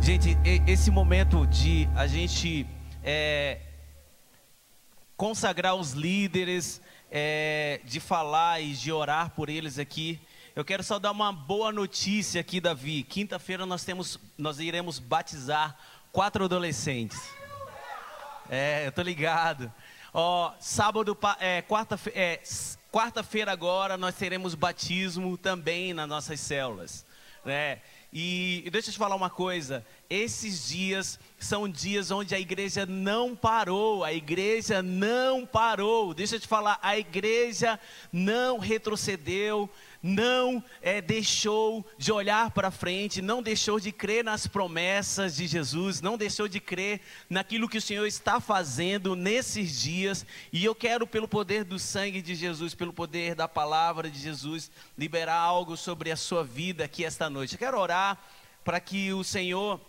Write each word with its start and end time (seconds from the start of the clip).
Gente, 0.00 0.38
esse 0.66 0.90
momento 0.90 1.46
de 1.46 1.88
a 1.96 2.06
gente 2.06 2.66
é, 3.02 3.60
consagrar 5.16 5.74
os 5.74 5.92
líderes, 5.92 6.80
é, 7.10 7.80
de 7.84 7.98
falar 7.98 8.60
e 8.60 8.72
de 8.72 8.92
orar 8.92 9.30
por 9.30 9.48
eles 9.48 9.78
aqui, 9.78 10.20
eu 10.54 10.64
quero 10.64 10.82
só 10.82 10.98
dar 10.98 11.10
uma 11.10 11.32
boa 11.32 11.70
notícia 11.70 12.40
aqui, 12.40 12.60
Davi. 12.60 13.02
Quinta-feira 13.02 13.66
nós 13.66 13.84
temos, 13.84 14.18
nós 14.38 14.58
iremos 14.58 14.98
batizar 14.98 15.76
quatro 16.12 16.44
adolescentes. 16.44 17.20
É, 18.48 18.86
eu 18.86 18.92
tô 18.92 19.02
ligado. 19.02 19.72
Ó, 20.14 20.52
sábado, 20.58 21.18
é, 21.40 21.60
quarta-feira, 21.60 22.18
é, 22.18 22.42
quarta-feira 22.90 23.52
agora 23.52 23.98
nós 23.98 24.14
teremos 24.14 24.54
batismo 24.54 25.36
também 25.36 25.92
nas 25.92 26.08
nossas 26.08 26.40
células, 26.40 27.04
né? 27.44 27.82
E, 28.18 28.62
e 28.64 28.70
deixa 28.70 28.88
eu 28.88 28.92
te 28.94 28.98
falar 28.98 29.14
uma 29.14 29.28
coisa: 29.28 29.84
esses 30.08 30.68
dias 30.68 31.20
são 31.38 31.68
dias 31.68 32.10
onde 32.10 32.34
a 32.34 32.40
igreja 32.40 32.86
não 32.86 33.36
parou, 33.36 34.02
a 34.02 34.10
igreja 34.10 34.82
não 34.82 35.44
parou. 35.44 36.14
Deixa 36.14 36.36
eu 36.36 36.40
te 36.40 36.48
falar, 36.48 36.78
a 36.80 36.96
igreja 36.96 37.78
não 38.10 38.56
retrocedeu, 38.56 39.68
não 40.06 40.62
é, 40.80 41.00
deixou 41.00 41.84
de 41.98 42.12
olhar 42.12 42.52
para 42.52 42.70
frente, 42.70 43.20
não 43.20 43.42
deixou 43.42 43.80
de 43.80 43.90
crer 43.90 44.22
nas 44.22 44.46
promessas 44.46 45.36
de 45.36 45.46
Jesus, 45.46 46.00
não 46.00 46.16
deixou 46.16 46.46
de 46.46 46.60
crer 46.60 47.00
naquilo 47.28 47.68
que 47.68 47.78
o 47.78 47.82
Senhor 47.82 48.06
está 48.06 48.40
fazendo 48.40 49.16
nesses 49.16 49.80
dias. 49.80 50.24
E 50.52 50.64
eu 50.64 50.74
quero, 50.74 51.06
pelo 51.06 51.26
poder 51.26 51.64
do 51.64 51.78
sangue 51.78 52.22
de 52.22 52.34
Jesus, 52.34 52.74
pelo 52.74 52.92
poder 52.92 53.34
da 53.34 53.48
palavra 53.48 54.08
de 54.08 54.18
Jesus, 54.18 54.70
liberar 54.96 55.38
algo 55.38 55.76
sobre 55.76 56.12
a 56.12 56.16
sua 56.16 56.44
vida 56.44 56.84
aqui 56.84 57.04
esta 57.04 57.28
noite. 57.28 57.54
Eu 57.54 57.58
quero 57.58 57.78
orar 57.78 58.16
para 58.64 58.78
que 58.78 59.12
o 59.12 59.24
Senhor 59.24 59.80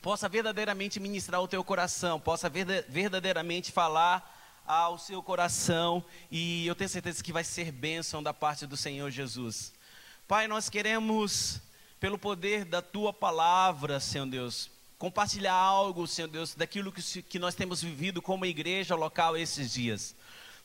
possa 0.00 0.28
verdadeiramente 0.28 1.00
ministrar 1.00 1.42
o 1.42 1.48
teu 1.48 1.64
coração, 1.64 2.20
possa 2.20 2.48
verdadeiramente 2.48 3.72
falar 3.72 4.37
ao 4.68 4.98
seu 4.98 5.22
coração 5.22 6.04
e 6.30 6.66
eu 6.66 6.74
tenho 6.74 6.90
certeza 6.90 7.24
que 7.24 7.32
vai 7.32 7.42
ser 7.42 7.72
bênção 7.72 8.22
da 8.22 8.34
parte 8.34 8.66
do 8.66 8.76
Senhor 8.76 9.10
Jesus. 9.10 9.72
Pai, 10.28 10.46
nós 10.46 10.68
queremos, 10.68 11.58
pelo 11.98 12.18
poder 12.18 12.66
da 12.66 12.82
tua 12.82 13.12
palavra, 13.12 13.98
Senhor 13.98 14.26
Deus, 14.26 14.70
compartilhar 14.98 15.54
algo, 15.54 16.06
Senhor 16.06 16.28
Deus, 16.28 16.54
daquilo 16.54 16.92
que, 16.92 17.22
que 17.22 17.38
nós 17.38 17.54
temos 17.54 17.82
vivido 17.82 18.20
como 18.20 18.44
igreja 18.44 18.94
local 18.94 19.36
esses 19.38 19.72
dias. 19.72 20.14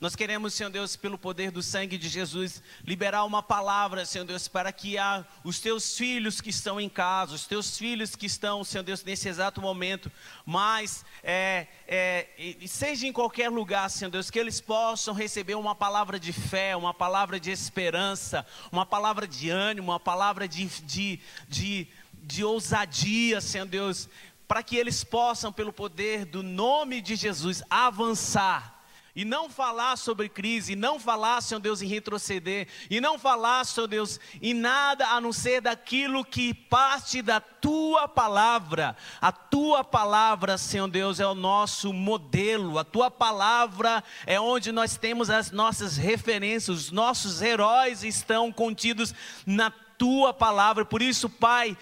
Nós 0.04 0.18
queremos, 0.18 0.54
Senhor 0.54 0.70
Deus, 0.70 0.98
pelo 0.98 1.18
poder 1.18 1.50
do 1.50 1.64
sangue 1.64 1.98
de 1.98 2.10
Jesus, 2.10 2.62
liberar 2.86 3.24
uma 3.24 3.42
palavra, 3.42 4.06
Senhor 4.06 4.26
Deus, 4.26 4.50
para 4.50 4.70
que 4.70 4.98
a, 4.98 5.26
os 5.46 5.62
teus 5.62 5.98
filhos 5.98 6.42
que 6.42 6.50
estão 6.50 6.78
em 6.78 6.90
casa, 6.90 7.34
os 7.34 7.48
teus 7.48 7.78
filhos 7.78 8.14
que 8.14 8.26
estão, 8.26 8.66
Senhor 8.66 8.84
Deus, 8.84 9.02
nesse 9.02 9.30
exato 9.30 9.62
momento, 9.62 10.12
mas 10.46 11.06
é, 11.24 11.68
é, 11.88 12.28
seja 12.68 13.08
em 13.08 13.14
qualquer 13.14 13.48
lugar, 13.50 13.90
Senhor 13.90 14.12
Deus, 14.12 14.30
que 14.30 14.38
eles 14.38 14.60
possam 14.60 15.14
receber 15.14 15.56
uma 15.56 15.74
palavra 15.74 16.20
de 16.20 16.34
fé, 16.34 16.76
uma 16.76 16.94
palavra 16.94 17.40
de 17.40 17.50
esperança, 17.50 18.46
uma 18.74 18.86
palavra 18.86 19.26
de 19.26 19.50
ânimo, 19.50 19.94
uma 19.94 20.02
palavra 20.02 20.50
de, 20.50 20.66
de, 20.82 21.18
de, 21.48 21.88
de 22.16 22.44
ousadia, 22.44 23.40
Senhor 23.40 23.68
Deus, 23.68 24.10
para 24.50 24.62
que 24.62 24.76
eles 24.76 25.02
possam, 25.02 25.50
pelo 25.50 25.72
poder 25.72 26.26
do 26.26 26.44
nome 26.44 27.00
de 27.00 27.16
Jesus, 27.16 27.64
avançar 27.70 28.73
e 29.16 29.24
não 29.24 29.50
falar 29.50 29.96
sobre 29.96 30.28
crise, 30.28 30.74
e 30.74 30.76
não 30.76 31.00
falar, 31.00 31.42
Senhor 31.42 31.60
Deus, 31.60 31.82
em 31.82 31.88
retroceder, 31.88 32.68
e 32.90 33.00
não 33.00 33.20
falar, 33.20 33.64
Senhor 33.64 33.88
Deus, 33.88 34.20
em 34.42 34.54
nada 34.54 35.08
a 35.08 35.22
não 35.22 35.32
ser 35.32 35.62
daquilo 35.62 36.26
que 36.26 36.54
parte 36.54 37.22
da 37.22 37.40
tua 37.40 38.08
palavra. 38.08 38.98
A 39.22 39.32
tua 39.32 39.84
palavra, 39.84 40.58
Senhor 40.58 40.88
Deus, 40.88 41.20
é 41.20 41.28
o 41.28 41.36
nosso 41.36 41.94
modelo, 41.94 42.80
a 42.80 42.84
tua 42.84 43.12
palavra 43.12 44.04
é 44.26 44.40
onde 44.40 44.72
nós 44.72 44.98
temos 44.98 45.30
as 45.30 45.52
nossas 45.52 45.96
referências, 45.96 46.86
os 46.86 46.92
nossos 46.92 47.42
heróis 47.42 48.04
estão 48.04 48.52
contidos 48.52 49.14
na 49.46 49.72
tua 49.98 50.34
palavra. 50.34 50.84
Por 50.84 51.02
isso, 51.02 51.30
Pai, 51.30 51.78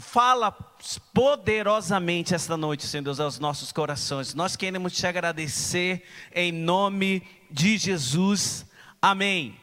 fala 0.00 0.52
poderosamente 0.52 2.34
esta 2.34 2.56
noite, 2.56 2.84
Senhor 2.84 3.02
Deus, 3.02 3.20
aos 3.20 3.38
nossos 3.38 3.72
corações. 3.72 4.34
Nós 4.34 4.56
queremos 4.56 4.92
te 4.92 5.06
agradecer 5.06 6.02
em 6.34 6.52
nome 6.52 7.22
de 7.50 7.78
Jesus. 7.78 8.66
Amém. 9.00 9.56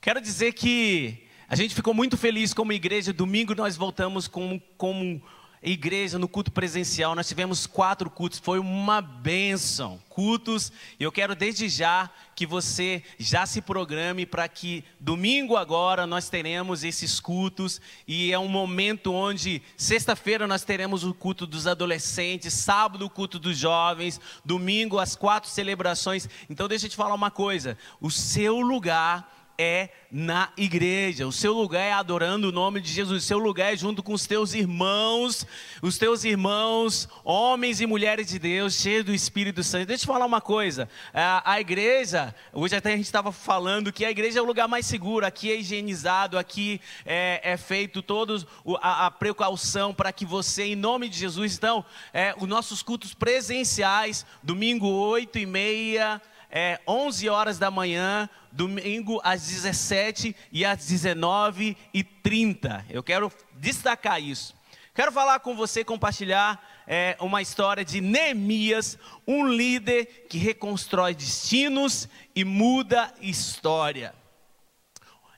Quero 0.00 0.20
dizer 0.20 0.52
que 0.52 1.26
a 1.48 1.54
gente 1.54 1.74
ficou 1.74 1.94
muito 1.94 2.16
feliz 2.16 2.52
como 2.52 2.72
igreja. 2.72 3.12
Domingo 3.12 3.54
nós 3.54 3.76
voltamos 3.76 4.26
como, 4.26 4.60
como 4.76 5.22
igreja 5.70 6.18
no 6.18 6.26
culto 6.26 6.50
presencial. 6.50 7.14
Nós 7.14 7.28
tivemos 7.28 7.66
quatro 7.66 8.10
cultos, 8.10 8.38
foi 8.38 8.58
uma 8.58 9.00
benção. 9.00 10.00
Cultos, 10.08 10.72
e 10.98 11.04
eu 11.04 11.12
quero 11.12 11.34
desde 11.34 11.68
já 11.68 12.10
que 12.34 12.44
você 12.44 13.02
já 13.18 13.46
se 13.46 13.62
programe 13.62 14.26
para 14.26 14.46
que 14.48 14.84
domingo 14.98 15.56
agora 15.56 16.06
nós 16.06 16.28
teremos 16.28 16.84
esses 16.84 17.20
cultos 17.20 17.80
e 18.06 18.32
é 18.32 18.38
um 18.38 18.48
momento 18.48 19.12
onde 19.12 19.62
sexta-feira 19.76 20.46
nós 20.46 20.64
teremos 20.64 21.04
o 21.04 21.14
culto 21.14 21.46
dos 21.46 21.66
adolescentes, 21.66 22.52
sábado 22.52 23.06
o 23.06 23.10
culto 23.10 23.38
dos 23.38 23.56
jovens, 23.56 24.20
domingo 24.44 24.98
as 24.98 25.16
quatro 25.16 25.48
celebrações. 25.48 26.28
Então 26.50 26.68
deixa 26.68 26.86
eu 26.86 26.90
te 26.90 26.96
falar 26.96 27.14
uma 27.14 27.30
coisa, 27.30 27.78
o 28.00 28.10
seu 28.10 28.60
lugar 28.60 29.41
é 29.62 29.90
na 30.10 30.52
igreja. 30.56 31.26
O 31.26 31.32
seu 31.32 31.52
lugar 31.54 31.80
é 31.80 31.92
adorando 31.92 32.48
o 32.48 32.52
nome 32.52 32.80
de 32.80 32.92
Jesus. 32.92 33.22
O 33.22 33.26
seu 33.26 33.38
lugar 33.38 33.72
é 33.72 33.76
junto 33.76 34.02
com 34.02 34.12
os 34.12 34.26
teus 34.26 34.52
irmãos, 34.52 35.46
os 35.80 35.96
teus 35.96 36.24
irmãos, 36.24 37.08
homens 37.24 37.80
e 37.80 37.86
mulheres 37.86 38.26
de 38.26 38.38
Deus, 38.38 38.74
cheios 38.74 39.04
do 39.04 39.14
Espírito 39.14 39.62
Santo. 39.62 39.86
Deixa 39.86 40.02
eu 40.02 40.06
te 40.06 40.12
falar 40.12 40.26
uma 40.26 40.40
coisa. 40.40 40.88
A, 41.14 41.52
a 41.52 41.60
igreja, 41.60 42.34
hoje 42.52 42.74
até 42.74 42.92
a 42.92 42.96
gente 42.96 43.06
estava 43.06 43.32
falando 43.32 43.92
que 43.92 44.04
a 44.04 44.10
igreja 44.10 44.40
é 44.40 44.42
o 44.42 44.46
lugar 44.46 44.66
mais 44.66 44.84
seguro. 44.84 45.24
Aqui 45.24 45.50
é 45.50 45.56
higienizado, 45.56 46.36
aqui 46.36 46.80
é, 47.06 47.40
é 47.42 47.56
feito 47.56 48.02
todos 48.02 48.46
a, 48.80 49.06
a 49.06 49.10
precaução 49.10 49.94
para 49.94 50.12
que 50.12 50.26
você, 50.26 50.64
em 50.64 50.76
nome 50.76 51.08
de 51.08 51.18
Jesus, 51.18 51.56
então, 51.56 51.84
é, 52.12 52.34
os 52.36 52.48
nossos 52.48 52.82
cultos 52.82 53.14
presenciais, 53.14 54.26
domingo 54.42 54.88
oito 54.88 55.38
e 55.38 55.46
meia 55.46 56.20
é, 56.52 56.78
11 56.86 57.30
horas 57.30 57.58
da 57.58 57.70
manhã, 57.70 58.28
domingo 58.52 59.20
às 59.24 59.48
17 59.48 60.36
e 60.52 60.64
às 60.64 60.86
19 60.86 61.76
e 61.92 62.04
30. 62.04 62.84
Eu 62.88 63.02
quero 63.02 63.32
destacar 63.54 64.22
isso. 64.22 64.54
Quero 64.94 65.10
falar 65.10 65.40
com 65.40 65.56
você, 65.56 65.82
compartilhar 65.82 66.62
é, 66.86 67.16
uma 67.18 67.40
história 67.40 67.82
de 67.82 68.00
Neemias, 68.00 68.98
um 69.26 69.46
líder 69.46 70.26
que 70.28 70.36
reconstrói 70.36 71.14
destinos 71.14 72.06
e 72.34 72.44
muda 72.44 73.12
história. 73.20 74.14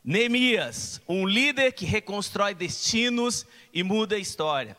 Neemias, 0.03 1.01
um 1.09 1.25
líder 1.25 1.73
que 1.73 1.87
reconstrói 1.87 2.53
destinos 2.53 3.47
e 3.73 3.83
muda 3.83 4.19
história. 4.19 4.77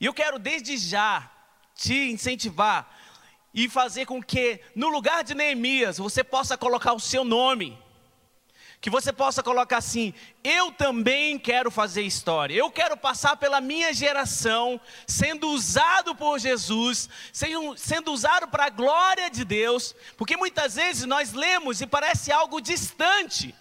E 0.00 0.06
eu 0.06 0.12
quero 0.12 0.38
desde 0.38 0.76
já 0.76 1.30
te 1.74 2.10
incentivar 2.10 2.97
e 3.52 3.68
fazer 3.68 4.06
com 4.06 4.22
que 4.22 4.60
no 4.74 4.88
lugar 4.88 5.24
de 5.24 5.34
Neemias 5.34 5.98
você 5.98 6.22
possa 6.22 6.56
colocar 6.56 6.92
o 6.92 7.00
seu 7.00 7.24
nome. 7.24 7.78
Que 8.80 8.90
você 8.90 9.12
possa 9.12 9.42
colocar 9.42 9.78
assim: 9.78 10.14
eu 10.44 10.70
também 10.70 11.36
quero 11.38 11.70
fazer 11.70 12.02
história, 12.02 12.54
eu 12.54 12.70
quero 12.70 12.96
passar 12.96 13.36
pela 13.36 13.60
minha 13.60 13.92
geração, 13.92 14.80
sendo 15.06 15.48
usado 15.50 16.14
por 16.14 16.38
Jesus, 16.38 17.08
sendo, 17.32 17.76
sendo 17.76 18.12
usado 18.12 18.46
para 18.46 18.66
a 18.66 18.70
glória 18.70 19.28
de 19.30 19.44
Deus, 19.44 19.96
porque 20.16 20.36
muitas 20.36 20.76
vezes 20.76 21.04
nós 21.06 21.32
lemos 21.32 21.80
e 21.80 21.86
parece 21.86 22.30
algo 22.30 22.60
distante. 22.60 23.52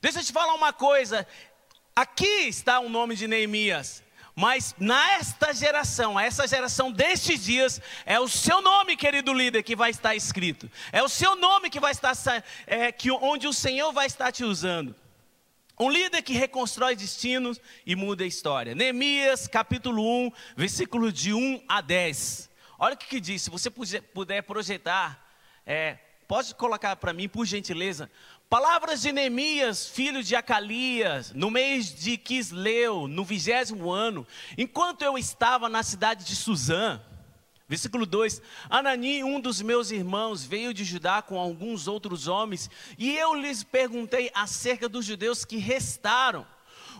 Deixa 0.00 0.18
eu 0.18 0.24
te 0.24 0.32
falar 0.32 0.54
uma 0.54 0.72
coisa: 0.72 1.24
aqui 1.94 2.48
está 2.48 2.80
o 2.80 2.88
nome 2.88 3.14
de 3.14 3.28
Neemias, 3.28 4.01
mas 4.34 4.74
nesta 4.78 5.52
geração, 5.52 6.18
essa 6.18 6.46
geração 6.46 6.90
destes 6.90 7.44
dias, 7.44 7.80
é 8.06 8.18
o 8.18 8.28
seu 8.28 8.62
nome, 8.62 8.96
querido 8.96 9.32
líder, 9.32 9.62
que 9.62 9.76
vai 9.76 9.90
estar 9.90 10.16
escrito. 10.16 10.70
É 10.90 11.02
o 11.02 11.08
seu 11.08 11.36
nome 11.36 11.68
que 11.68 11.78
vai 11.78 11.92
estar, 11.92 12.14
é, 12.66 12.90
que, 12.90 13.10
onde 13.10 13.46
o 13.46 13.52
Senhor 13.52 13.92
vai 13.92 14.06
estar 14.06 14.32
te 14.32 14.42
usando. 14.42 14.94
Um 15.78 15.90
líder 15.90 16.22
que 16.22 16.32
reconstrói 16.32 16.96
destinos 16.96 17.60
e 17.84 17.94
muda 17.94 18.24
a 18.24 18.26
história. 18.26 18.74
Neemias, 18.74 19.46
capítulo 19.46 20.02
1, 20.26 20.32
versículo 20.56 21.12
de 21.12 21.34
1 21.34 21.64
a 21.68 21.80
10. 21.80 22.50
Olha 22.78 22.94
o 22.94 22.96
que, 22.96 23.06
que 23.06 23.20
diz, 23.20 23.42
se 23.42 23.50
você 23.50 23.70
puder 23.70 24.42
projetar, 24.42 25.28
é, 25.66 25.98
pode 26.26 26.54
colocar 26.54 26.96
para 26.96 27.12
mim, 27.12 27.28
por 27.28 27.44
gentileza, 27.44 28.10
Palavras 28.52 29.00
de 29.00 29.12
Neemias, 29.12 29.88
filho 29.88 30.22
de 30.22 30.36
Acalias, 30.36 31.32
no 31.32 31.50
mês 31.50 31.86
de 31.86 32.18
Quisleu, 32.18 33.08
no 33.08 33.24
vigésimo 33.24 33.90
ano, 33.90 34.26
enquanto 34.58 35.00
eu 35.00 35.16
estava 35.16 35.70
na 35.70 35.82
cidade 35.82 36.26
de 36.26 36.36
Suzã. 36.36 37.00
Versículo 37.66 38.04
2: 38.04 38.42
Anani, 38.68 39.24
um 39.24 39.40
dos 39.40 39.62
meus 39.62 39.90
irmãos, 39.90 40.44
veio 40.44 40.74
de 40.74 40.84
Judá 40.84 41.22
com 41.22 41.40
alguns 41.40 41.88
outros 41.88 42.28
homens, 42.28 42.68
e 42.98 43.16
eu 43.16 43.34
lhes 43.34 43.64
perguntei 43.64 44.30
acerca 44.34 44.86
dos 44.86 45.06
judeus 45.06 45.46
que 45.46 45.56
restaram. 45.56 46.46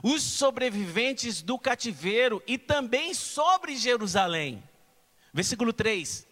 os 0.02 0.22
sobreviventes 0.22 1.42
do 1.42 1.58
cativeiro 1.58 2.42
e 2.46 2.56
também 2.56 3.12
sobre 3.12 3.76
Jerusalém. 3.76 4.64
Versículo 5.34 5.70
3. 5.70 6.31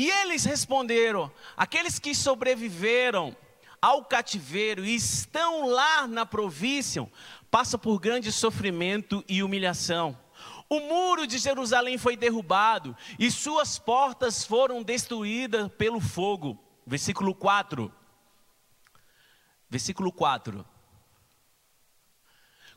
E 0.00 0.08
eles 0.08 0.46
responderam: 0.46 1.30
aqueles 1.54 1.98
que 1.98 2.14
sobreviveram 2.14 3.36
ao 3.82 4.02
cativeiro 4.02 4.82
e 4.82 4.94
estão 4.94 5.68
lá 5.68 6.06
na 6.06 6.24
província, 6.24 7.06
passam 7.50 7.78
por 7.78 8.00
grande 8.00 8.32
sofrimento 8.32 9.22
e 9.28 9.42
humilhação. 9.42 10.18
O 10.70 10.80
muro 10.80 11.26
de 11.26 11.36
Jerusalém 11.36 11.98
foi 11.98 12.16
derrubado 12.16 12.96
e 13.18 13.30
suas 13.30 13.78
portas 13.78 14.42
foram 14.42 14.82
destruídas 14.82 15.70
pelo 15.76 16.00
fogo. 16.00 16.58
Versículo 16.86 17.34
4. 17.34 17.92
Versículo 19.68 20.10
4. 20.10 20.64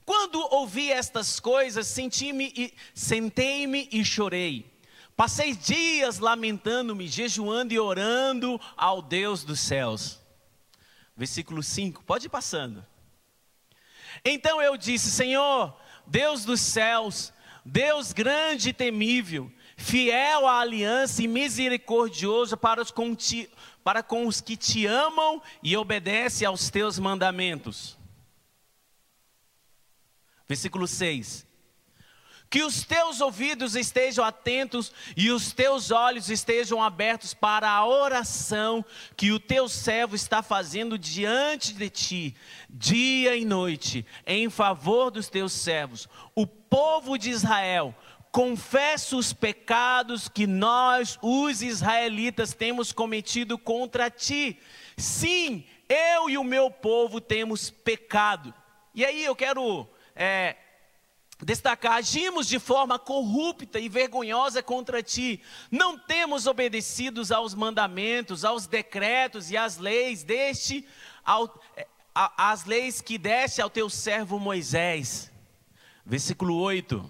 Quando 0.04 0.46
ouvi 0.54 0.92
estas 0.92 1.40
coisas, 1.40 1.88
senti-me, 1.88 2.74
sentei-me 2.94 3.88
e 3.94 4.04
chorei. 4.04 4.73
Passei 5.16 5.56
dias 5.56 6.18
lamentando-me, 6.18 7.08
jejuando 7.08 7.74
e 7.74 7.80
orando 7.80 8.60
ao 8.76 9.02
Deus 9.02 9.44
dos 9.44 9.60
céus. 9.60 10.20
Versículo 11.16 11.62
5, 11.62 12.04
pode 12.04 12.26
ir 12.26 12.30
passando. 12.30 12.84
Então 14.26 14.62
eu 14.62 14.76
disse: 14.76 15.12
Senhor, 15.12 15.78
Deus 16.08 16.44
dos 16.44 16.62
céus, 16.62 17.32
Deus 17.64 18.12
grande 18.12 18.70
e 18.70 18.74
temível, 18.74 19.52
fiel 19.78 20.48
à 20.48 20.60
aliança 20.60 21.22
e 21.22 21.28
misericordioso 21.28 22.58
para 22.58 22.82
os, 22.82 22.90
com 22.90 23.14
ti, 23.14 23.50
para 23.84 24.02
com 24.02 24.26
os 24.26 24.42
que 24.42 24.58
te 24.58 24.88
amam 24.88 25.42
e 25.62 25.78
obedecem 25.78 26.48
aos 26.48 26.72
teus 26.72 26.98
mandamentos. 26.98 27.98
Versículo 30.48 30.88
6 30.88 31.53
que 32.54 32.62
os 32.62 32.84
teus 32.84 33.20
ouvidos 33.20 33.76
estejam 33.76 34.24
atentos 34.24 34.94
e 35.18 35.32
os 35.32 35.52
teus 35.54 35.90
olhos 35.90 36.30
estejam 36.30 36.84
abertos 36.84 37.34
para 37.34 37.68
a 37.68 37.84
oração 37.84 38.86
que 39.18 39.32
o 39.32 39.40
teu 39.40 39.68
servo 39.68 40.16
está 40.16 40.44
fazendo 40.44 40.96
diante 40.96 41.74
de 41.74 41.90
ti, 41.90 42.36
dia 42.70 43.36
e 43.36 43.44
noite, 43.44 44.06
em 44.24 44.52
favor 44.52 45.10
dos 45.10 45.30
teus 45.30 45.52
servos, 45.52 46.08
o 46.36 46.46
povo 46.46 47.18
de 47.18 47.32
Israel. 47.32 47.96
Confessa 48.32 49.16
os 49.16 49.34
pecados 49.34 50.30
que 50.30 50.46
nós, 50.46 51.18
os 51.24 51.64
israelitas, 51.64 52.54
temos 52.54 52.92
cometido 52.92 53.58
contra 53.58 54.12
ti. 54.12 54.60
Sim, 54.96 55.66
eu 55.90 56.30
e 56.30 56.38
o 56.38 56.44
meu 56.44 56.70
povo 56.70 57.20
temos 57.20 57.72
pecado. 57.72 58.54
E 58.94 59.04
aí 59.04 59.26
eu 59.26 59.36
quero 59.36 59.90
é, 60.16 60.56
destacar: 61.44 61.94
agimos 61.94 62.48
de 62.48 62.60
forma 62.60 62.98
corrupta 63.00 63.80
e 63.80 63.90
vergonhosa 63.90 64.62
contra 64.62 65.04
ti, 65.04 65.42
não 65.70 65.98
temos 65.98 66.48
obedecidos 66.48 67.32
aos 67.32 67.54
mandamentos, 67.54 68.46
aos 68.46 68.68
decretos 68.68 69.52
e 69.52 69.58
às 69.58 69.78
leis 69.78 70.24
deste, 70.24 70.86
ao, 71.24 71.54
as 72.14 72.66
leis 72.66 73.02
que 73.02 73.18
deste 73.18 73.62
ao 73.62 73.70
teu 73.70 73.90
servo 73.90 74.40
Moisés. 74.40 75.32
Versículo 76.06 76.56
8. 76.58 77.10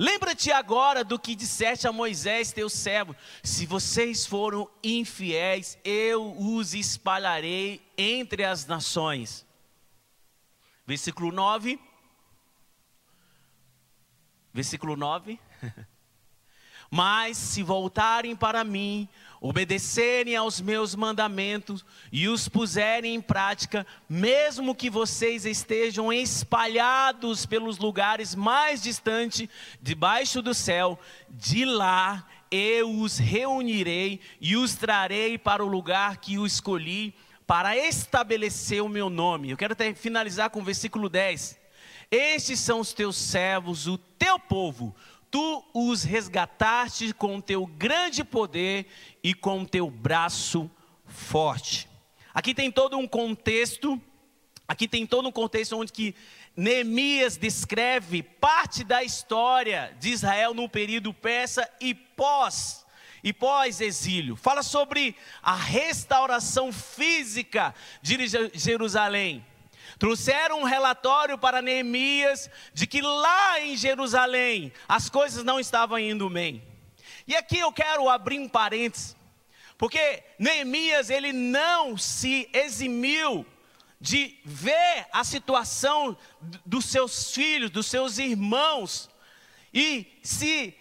Lembra-te 0.00 0.52
agora 0.52 1.02
do 1.02 1.18
que 1.18 1.34
disseste 1.34 1.88
a 1.88 1.92
Moisés, 1.92 2.52
teu 2.52 2.70
servo: 2.70 3.16
se 3.42 3.66
vocês 3.66 4.24
foram 4.24 4.70
infiéis, 4.82 5.76
eu 5.84 6.36
os 6.38 6.72
espalharei 6.72 7.80
entre 7.96 8.44
as 8.44 8.64
nações. 8.64 9.47
Versículo 10.88 11.30
9. 11.30 11.78
Versículo 14.54 14.96
9. 14.96 15.38
Mas 16.90 17.36
se 17.36 17.62
voltarem 17.62 18.34
para 18.34 18.64
mim, 18.64 19.06
obedecerem 19.38 20.34
aos 20.34 20.62
meus 20.62 20.94
mandamentos 20.94 21.84
e 22.10 22.26
os 22.26 22.48
puserem 22.48 23.16
em 23.16 23.20
prática, 23.20 23.86
mesmo 24.08 24.74
que 24.74 24.88
vocês 24.88 25.44
estejam 25.44 26.10
espalhados 26.10 27.44
pelos 27.44 27.76
lugares 27.76 28.34
mais 28.34 28.82
distantes, 28.82 29.46
debaixo 29.82 30.40
do 30.40 30.54
céu, 30.54 30.98
de 31.28 31.66
lá 31.66 32.26
eu 32.50 32.98
os 33.00 33.18
reunirei 33.18 34.22
e 34.40 34.56
os 34.56 34.74
trarei 34.74 35.36
para 35.36 35.62
o 35.62 35.68
lugar 35.68 36.16
que 36.16 36.36
eu 36.36 36.46
escolhi 36.46 37.14
para 37.48 37.74
estabelecer 37.78 38.82
o 38.82 38.90
meu 38.90 39.08
nome. 39.08 39.48
Eu 39.48 39.56
quero 39.56 39.72
até 39.72 39.94
finalizar 39.94 40.50
com 40.50 40.60
o 40.60 40.64
versículo 40.64 41.08
10. 41.08 41.58
Estes 42.10 42.60
são 42.60 42.80
os 42.80 42.92
teus 42.92 43.16
servos, 43.16 43.86
o 43.86 43.96
teu 43.96 44.38
povo. 44.38 44.94
Tu 45.30 45.64
os 45.72 46.02
resgataste 46.02 47.14
com 47.14 47.36
o 47.36 47.42
teu 47.42 47.64
grande 47.64 48.22
poder 48.22 48.86
e 49.24 49.32
com 49.32 49.62
o 49.62 49.66
teu 49.66 49.90
braço 49.90 50.70
forte. 51.06 51.88
Aqui 52.34 52.54
tem 52.54 52.70
todo 52.70 52.98
um 52.98 53.08
contexto, 53.08 53.98
aqui 54.68 54.86
tem 54.86 55.06
todo 55.06 55.26
um 55.26 55.32
contexto 55.32 55.74
onde 55.74 55.90
que 55.90 56.14
Neemias 56.54 57.38
descreve 57.38 58.22
parte 58.22 58.84
da 58.84 59.02
história 59.02 59.96
de 59.98 60.10
Israel 60.10 60.52
no 60.52 60.68
período 60.68 61.14
persa 61.14 61.66
e 61.80 61.94
pós 61.94 62.86
e 63.22 63.32
pós-exílio. 63.32 64.36
Fala 64.36 64.62
sobre 64.62 65.16
a 65.42 65.54
restauração 65.54 66.72
física 66.72 67.74
de 68.02 68.16
Jerusalém. 68.54 69.44
Trouxeram 69.98 70.60
um 70.60 70.64
relatório 70.64 71.36
para 71.36 71.62
Neemias 71.62 72.48
de 72.72 72.86
que 72.86 73.00
lá 73.00 73.60
em 73.60 73.76
Jerusalém 73.76 74.72
as 74.88 75.08
coisas 75.08 75.42
não 75.42 75.58
estavam 75.58 75.98
indo 75.98 76.28
bem. 76.30 76.62
E 77.26 77.34
aqui 77.34 77.58
eu 77.58 77.72
quero 77.72 78.08
abrir 78.08 78.38
um 78.38 78.48
parênteses, 78.48 79.16
porque 79.76 80.22
Neemias 80.38 81.10
ele 81.10 81.32
não 81.32 81.96
se 81.96 82.48
eximiu 82.52 83.44
de 84.00 84.38
ver 84.44 85.06
a 85.12 85.24
situação 85.24 86.16
dos 86.64 86.84
seus 86.86 87.32
filhos, 87.32 87.70
dos 87.70 87.86
seus 87.86 88.18
irmãos, 88.18 89.10
e 89.74 90.06
se 90.22 90.74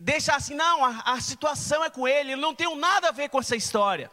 deixar 0.00 0.36
assim, 0.36 0.54
não, 0.54 0.82
a, 0.82 1.02
a 1.12 1.20
situação 1.20 1.84
é 1.84 1.90
com 1.90 2.08
ele, 2.08 2.32
ele 2.32 2.40
não 2.40 2.54
tem 2.54 2.74
nada 2.74 3.08
a 3.08 3.12
ver 3.12 3.28
com 3.28 3.38
essa 3.38 3.54
história. 3.54 4.10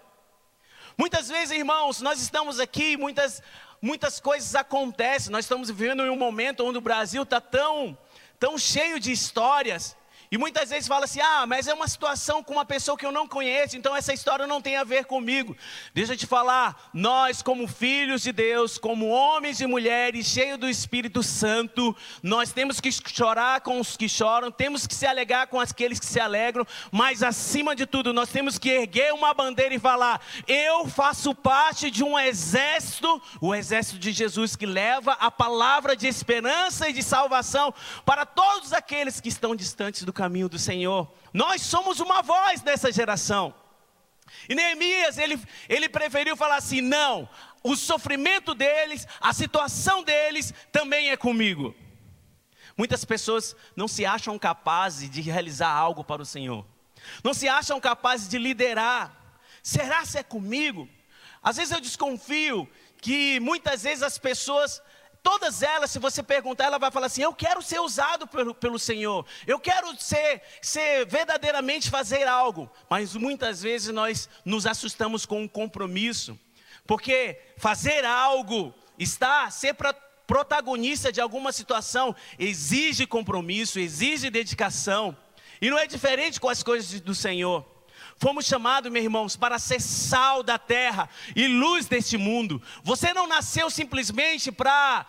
Muitas 0.98 1.30
vezes, 1.30 1.58
irmãos, 1.58 2.02
nós 2.02 2.22
estamos 2.22 2.60
aqui, 2.60 2.98
muitas, 2.98 3.42
muitas 3.82 4.20
coisas 4.20 4.54
acontecem, 4.54 5.32
nós 5.32 5.46
estamos 5.46 5.70
vivendo 5.70 6.06
em 6.06 6.10
um 6.10 6.18
momento 6.18 6.66
onde 6.66 6.78
o 6.78 6.82
Brasil 6.82 7.24
está 7.24 7.40
tão, 7.40 7.98
tão 8.38 8.58
cheio 8.58 9.00
de 9.00 9.14
histórias, 9.14 9.96
e 10.30 10.38
muitas 10.38 10.70
vezes 10.70 10.88
fala 10.88 11.06
assim: 11.06 11.22
ah, 11.22 11.46
mas 11.48 11.68
é 11.68 11.74
uma 11.74 11.88
situação 11.88 12.44
com 12.44 12.54
uma 12.54 12.66
pessoa 12.66 12.98
que 12.98 13.06
eu 13.06 13.12
não 13.12 13.28
conheço, 13.28 13.78
então 13.78 13.96
essa 13.96 14.14
história 14.14 14.46
não 14.46 14.62
tem 14.62 14.76
a 14.76 14.84
ver 14.84 15.06
comigo. 15.06 15.56
Deixa 15.94 16.14
eu 16.14 16.18
te 16.18 16.26
falar, 16.26 16.90
nós, 16.94 17.42
como 17.42 17.68
filhos 17.68 18.22
de 18.22 18.32
Deus, 18.32 18.78
como 18.78 19.08
homens 19.08 19.62
e 19.62 19.68
mulheres 19.68 20.26
cheios 20.26 20.58
do 20.58 20.68
Espírito 20.68 21.24
Santo, 21.24 21.96
nós 22.22 22.52
temos 22.52 22.80
que 22.82 22.92
chorar 22.92 23.62
com 23.62 23.80
os 23.80 23.96
que 23.96 24.10
choram, 24.10 24.52
temos 24.52 24.86
que 24.86 24.94
se 24.94 25.06
alegar 25.06 25.48
com 25.48 25.60
aqueles 25.60 26.00
que 26.00 26.06
se 26.06 26.20
alegram, 26.20 26.66
mas 26.92 27.24
acima 27.24 27.76
de 27.76 27.86
tudo, 27.86 28.12
nós 28.12 28.30
temos 28.30 28.58
que 28.58 28.70
erguer 28.70 29.14
uma 29.14 29.34
bandeira 29.34 29.74
e 29.74 29.80
falar: 29.80 30.22
eu 30.48 30.88
faço 30.88 31.34
parte 31.34 31.90
de 31.90 32.04
um 32.04 32.20
exército, 32.20 33.22
o 33.40 33.56
exército 33.56 33.98
de 33.98 34.12
Jesus 34.12 34.56
que 34.56 34.66
leva 34.66 35.14
a 35.14 35.32
palavra 35.32 35.96
de 35.96 36.08
esperança 36.08 36.90
e 36.90 36.94
de 36.94 37.02
salvação 37.02 37.74
para 38.06 38.26
todos 38.26 38.74
aqueles 38.74 39.22
que 39.22 39.30
estão 39.30 39.56
distantes 39.56 40.04
do 40.04 40.17
caminho 40.18 40.50
do 40.50 40.58
Senhor. 40.58 41.14
Nós 41.32 41.62
somos 41.62 42.00
uma 42.00 42.22
voz 42.22 42.62
dessa 42.62 42.92
geração. 42.92 43.54
E 44.50 44.56
Neemias, 44.56 45.18
ele, 45.18 45.40
ele 45.70 45.88
preferiu 45.88 46.36
falar 46.36 46.58
assim: 46.58 46.82
não, 46.82 47.30
o 47.64 47.76
sofrimento 47.76 48.56
deles, 48.56 49.08
a 49.22 49.32
situação 49.32 50.04
deles 50.04 50.54
também 50.72 51.12
é 51.12 51.16
comigo. 51.16 51.76
Muitas 52.76 53.06
pessoas 53.06 53.56
não 53.76 53.88
se 53.88 54.06
acham 54.06 54.38
capazes 54.38 55.10
de 55.10 55.22
realizar 55.22 55.70
algo 55.72 56.04
para 56.04 56.22
o 56.22 56.26
Senhor, 56.26 56.66
não 57.24 57.34
se 57.34 57.48
acham 57.48 57.80
capazes 57.80 58.28
de 58.28 58.38
liderar. 58.38 59.16
Será 59.64 60.06
se 60.06 60.18
é 60.18 60.24
comigo? 60.24 60.88
Às 61.44 61.58
vezes 61.58 61.72
eu 61.74 61.82
desconfio 61.82 62.70
que 63.02 63.40
muitas 63.40 63.84
vezes 63.84 64.04
as 64.04 64.18
pessoas 64.18 64.82
Todas 65.30 65.62
elas, 65.62 65.92
se 65.92 66.00
você 66.00 66.24
perguntar, 66.24 66.68
ela 66.68 66.80
vai 66.80 66.90
falar 66.90 67.08
assim: 67.08 67.22
Eu 67.22 67.34
quero 67.34 67.62
ser 67.62 67.82
usado 67.82 68.26
pelo, 68.26 68.56
pelo 68.56 68.80
Senhor, 68.80 69.26
eu 69.46 69.60
quero 69.60 69.94
ser, 70.00 70.42
ser 70.62 71.06
verdadeiramente 71.06 71.90
fazer 71.90 72.26
algo. 72.26 72.72
Mas 72.90 73.14
muitas 73.14 73.62
vezes 73.62 73.94
nós 73.94 74.30
nos 74.46 74.66
assustamos 74.66 75.26
com 75.26 75.42
um 75.42 75.48
compromisso, 75.48 76.40
porque 76.86 77.42
fazer 77.58 78.06
algo, 78.06 78.74
estar, 78.98 79.52
ser 79.52 79.76
protagonista 80.26 81.12
de 81.12 81.20
alguma 81.20 81.52
situação, 81.52 82.16
exige 82.40 83.06
compromisso, 83.06 83.82
exige 83.82 84.30
dedicação, 84.30 85.14
e 85.62 85.70
não 85.70 85.78
é 85.78 85.86
diferente 85.86 86.40
com 86.40 86.48
as 86.48 86.64
coisas 86.64 87.02
do 87.02 87.14
Senhor. 87.14 87.66
Fomos 88.20 88.46
chamados, 88.46 88.92
meus 88.92 89.06
irmãos, 89.06 89.36
para 89.36 89.60
ser 89.60 89.80
sal 89.80 90.42
da 90.42 90.58
terra 90.58 91.08
e 91.36 91.48
luz 91.48 91.86
deste 91.86 92.18
mundo. 92.18 92.62
Você 92.84 93.14
não 93.14 93.28
nasceu 93.28 93.70
simplesmente 93.70 94.52
para 94.52 95.06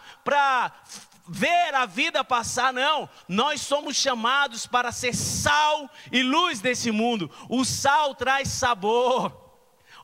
ver 1.27 1.75
a 1.75 1.87
vida 1.87 2.23
passar, 2.23 2.73
não. 2.73 3.09
Nós 3.27 3.63
somos 3.63 3.97
chamados 3.97 4.67
para 4.67 4.93
ser 4.93 5.15
sal 5.15 5.91
e 6.13 6.23
luz 6.23 6.61
desse 6.61 6.91
mundo. 6.91 7.31
O 7.49 7.65
sal 7.65 8.15
traz 8.15 8.49
sabor. 8.49 9.47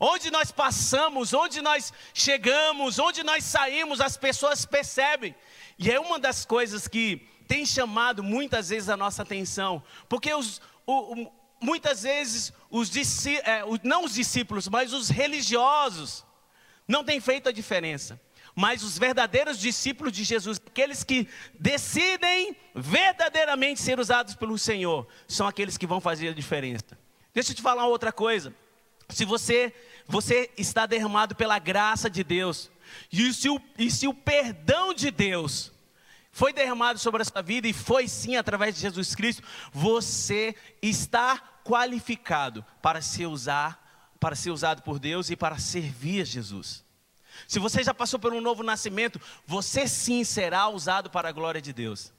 Onde 0.01 0.31
nós 0.31 0.51
passamos, 0.51 1.33
onde 1.33 1.61
nós 1.61 1.93
chegamos, 2.13 2.99
onde 2.99 3.23
nós 3.23 3.45
saímos, 3.45 4.01
as 4.01 4.17
pessoas 4.17 4.65
percebem. 4.65 5.35
E 5.79 5.91
é 5.91 6.01
uma 6.01 6.19
das 6.19 6.45
coisas 6.45 6.89
que 6.89 7.29
tem 7.47 7.67
chamado 7.67 8.23
muitas 8.23 8.71
vezes 8.71 8.89
a 8.89 8.97
nossa 8.97 9.23
atenção, 9.23 9.83
porque 10.09 10.33
os, 10.33 10.61
o, 10.87 11.23
o, 11.23 11.33
muitas 11.61 12.03
vezes 12.03 12.53
os 12.77 12.91
é, 13.27 13.63
não 13.85 14.05
os 14.05 14.15
discípulos, 14.15 14.67
mas 14.67 14.93
os 14.93 15.09
religiosos 15.09 16.25
não 16.89 17.05
têm 17.05 17.21
feito 17.21 17.49
a 17.49 17.53
diferença. 17.53 18.21
Mas 18.53 18.83
os 18.83 18.99
verdadeiros 18.99 19.61
discípulos 19.61 20.13
de 20.13 20.25
Jesus, 20.25 20.61
aqueles 20.65 21.05
que 21.05 21.29
decidem 21.57 22.57
verdadeiramente 22.75 23.81
ser 23.81 24.01
usados 24.01 24.35
pelo 24.35 24.59
Senhor, 24.59 25.07
são 25.29 25.47
aqueles 25.47 25.79
que 25.79 25.87
vão 25.87 26.01
fazer 26.01 26.31
a 26.31 26.35
diferença. 26.35 26.99
Deixa 27.33 27.53
eu 27.53 27.55
te 27.55 27.63
falar 27.63 27.87
outra 27.87 28.11
coisa. 28.11 28.53
Se 29.09 29.25
você, 29.25 29.73
você 30.05 30.51
está 30.59 30.85
derramado 30.85 31.37
pela 31.37 31.61
graça 31.61 32.11
de 32.11 32.25
Deus, 32.25 32.73
e 33.13 33.33
se 33.33 33.49
o, 33.49 33.61
e 33.79 33.89
se 33.89 34.09
o 34.09 34.15
perdão 34.15 34.93
de 34.93 35.13
Deus 35.13 35.73
foi 36.33 36.53
derramado 36.53 36.99
sobre 36.99 37.23
a 37.23 37.25
sua 37.25 37.41
vida, 37.41 37.69
e 37.69 37.73
foi 37.73 38.09
sim 38.09 38.35
através 38.35 38.75
de 38.75 38.81
Jesus 38.81 39.15
Cristo, 39.15 39.45
você 39.73 40.57
está 40.83 41.54
qualificado 41.65 42.65
para 42.81 43.01
ser, 43.01 43.27
usar, 43.27 44.15
para 44.21 44.37
ser 44.37 44.51
usado 44.51 44.83
por 44.83 44.99
Deus 44.99 45.31
e 45.31 45.37
para 45.37 45.59
servir 45.59 46.21
a 46.21 46.25
Jesus. 46.25 46.85
Se 47.49 47.59
você 47.59 47.83
já 47.83 47.93
passou 47.93 48.21
por 48.21 48.33
um 48.33 48.41
novo 48.41 48.63
nascimento, 48.63 49.21
você 49.47 49.89
sim 49.89 50.23
será 50.23 50.69
usado 50.69 51.11
para 51.11 51.29
a 51.29 51.33
glória 51.33 51.61
de 51.61 51.73
Deus. 51.73 52.13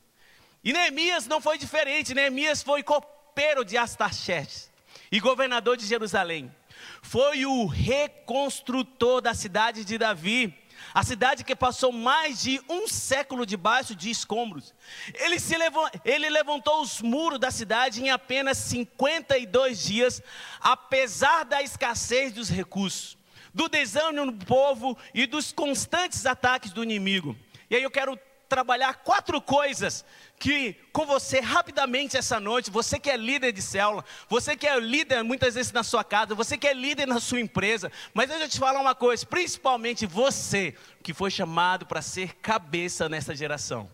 E 0.63 0.73
Neemias 0.73 1.27
não 1.27 1.39
foi 1.39 1.57
diferente, 1.57 2.13
Neemias 2.13 2.61
foi 2.63 2.83
copeiro 2.83 3.63
de 3.63 3.77
Astaxerxes 3.77 4.71
e 5.11 5.19
governador 5.19 5.77
de 5.77 5.85
Jerusalém. 5.85 6.53
Foi 7.01 7.45
o 7.45 7.65
reconstrutor 7.67 9.21
da 9.21 9.33
cidade 9.33 9.85
de 9.85 9.97
Davi, 9.97 10.53
a 10.95 11.03
cidade 11.03 11.43
que 11.43 11.53
passou 11.53 11.91
mais 11.91 12.41
de 12.41 12.61
um 12.69 12.87
século 12.87 13.45
debaixo 13.45 13.93
de 13.93 14.09
escombros. 14.09 14.73
Ele, 15.13 15.37
se 15.41 15.57
levantou, 15.57 16.01
ele 16.05 16.29
levantou 16.29 16.81
os 16.81 17.01
muros 17.01 17.37
da 17.37 17.51
cidade 17.51 18.01
em 18.01 18.09
apenas 18.11 18.57
52 18.59 19.83
dias, 19.83 20.23
apesar 20.61 21.43
da 21.43 21.61
escassez 21.61 22.31
dos 22.31 22.49
recursos 22.49 23.17
do 23.53 23.69
desânimo 23.69 24.31
do 24.31 24.45
povo 24.45 24.97
e 25.13 25.25
dos 25.25 25.51
constantes 25.51 26.25
ataques 26.25 26.71
do 26.71 26.83
inimigo. 26.83 27.37
E 27.69 27.75
aí 27.75 27.83
eu 27.83 27.91
quero 27.91 28.17
trabalhar 28.47 28.95
quatro 28.95 29.41
coisas 29.41 30.05
que 30.37 30.73
com 30.91 31.05
você 31.05 31.39
rapidamente 31.39 32.17
essa 32.17 32.39
noite, 32.39 32.69
você 32.69 32.99
que 32.99 33.09
é 33.09 33.17
líder 33.17 33.51
de 33.51 33.61
célula, 33.61 34.03
você 34.29 34.55
que 34.55 34.67
é 34.67 34.79
líder 34.79 35.23
muitas 35.23 35.55
vezes 35.55 35.71
na 35.71 35.83
sua 35.83 36.03
casa, 36.03 36.35
você 36.35 36.57
que 36.57 36.67
é 36.67 36.73
líder 36.73 37.07
na 37.07 37.19
sua 37.19 37.39
empresa, 37.39 37.91
mas 38.13 38.29
eu 38.29 38.49
te 38.49 38.59
falar 38.59 38.79
uma 38.79 38.95
coisa, 38.95 39.25
principalmente 39.25 40.05
você 40.05 40.75
que 41.01 41.13
foi 41.13 41.31
chamado 41.31 41.85
para 41.85 42.01
ser 42.01 42.35
cabeça 42.35 43.09
nessa 43.09 43.35
geração. 43.35 43.89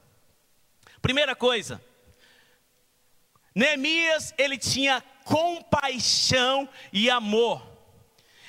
Primeira 1.02 1.36
coisa, 1.36 1.82
Neemias, 3.54 4.34
ele 4.38 4.58
tinha 4.58 5.04
compaixão 5.26 6.68
e 6.92 7.10
amor. 7.10 7.70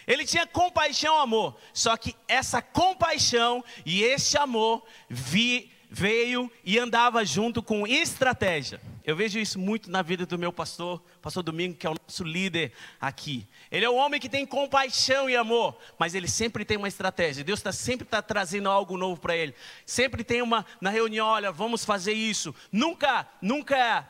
Ele 0.07 0.25
tinha 0.25 0.47
compaixão 0.47 1.17
e 1.17 1.23
amor. 1.23 1.57
Só 1.73 1.97
que 1.97 2.15
essa 2.29 2.61
compaixão 2.61 3.65
e 3.85 4.03
esse 4.03 4.37
amor 4.37 4.85
vi, 5.09 5.73
veio 5.93 6.51
e 6.65 6.79
andava 6.79 7.23
junto 7.23 7.63
com 7.63 7.87
estratégia. 7.87 8.81
Eu 9.05 9.15
vejo 9.15 9.39
isso 9.39 9.59
muito 9.59 9.91
na 9.91 10.01
vida 10.01 10.25
do 10.25 10.39
meu 10.39 10.51
pastor, 10.51 11.03
pastor 11.21 11.43
Domingo, 11.43 11.77
que 11.77 11.87
é 11.87 11.91
o 11.91 11.95
nosso 11.95 12.25
líder 12.25 12.73
aqui. 12.99 13.47
Ele 13.71 13.85
é 13.85 13.91
um 13.91 13.97
homem 13.97 14.19
que 14.19 14.29
tem 14.29 14.47
compaixão 14.47 15.29
e 15.29 15.37
amor, 15.37 15.77
mas 15.99 16.15
ele 16.15 16.29
sempre 16.29 16.65
tem 16.65 16.79
uma 16.79 16.89
estratégia. 16.89 17.45
Deus 17.45 17.59
está 17.59 17.73
sempre 17.73 18.07
tá 18.07 18.23
trazendo 18.23 18.71
algo 18.71 18.97
novo 18.97 19.21
para 19.21 19.37
ele. 19.37 19.55
Sempre 19.85 20.25
tem 20.25 20.41
uma 20.41 20.65
na 20.81 20.89
reunião, 20.89 21.27
olha, 21.27 21.53
vamos 21.53 21.85
fazer 21.85 22.15
isso. 22.15 22.55
Nunca, 22.71 23.29
nunca 23.43 24.09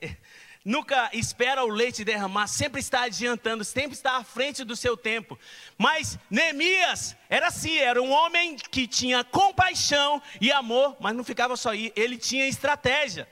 nunca 0.64 1.10
espera 1.12 1.64
o 1.64 1.68
leite 1.68 2.04
derramar, 2.04 2.46
sempre 2.46 2.80
está 2.80 3.02
adiantando, 3.02 3.64
sempre 3.64 3.94
está 3.94 4.16
à 4.16 4.24
frente 4.24 4.64
do 4.64 4.76
seu 4.76 4.96
tempo. 4.96 5.38
Mas 5.76 6.18
Neemias 6.30 7.16
era 7.28 7.48
assim, 7.48 7.76
era 7.76 8.00
um 8.00 8.10
homem 8.10 8.56
que 8.56 8.86
tinha 8.86 9.24
compaixão 9.24 10.22
e 10.40 10.52
amor, 10.52 10.96
mas 11.00 11.14
não 11.14 11.24
ficava 11.24 11.56
só 11.56 11.70
aí, 11.70 11.92
ele 11.96 12.16
tinha 12.16 12.46
estratégia. 12.46 13.28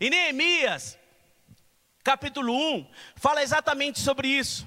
E 0.00 0.10
Neemias, 0.10 0.98
capítulo 2.02 2.52
1, 2.52 2.90
fala 3.16 3.42
exatamente 3.42 4.00
sobre 4.00 4.28
isso. 4.28 4.66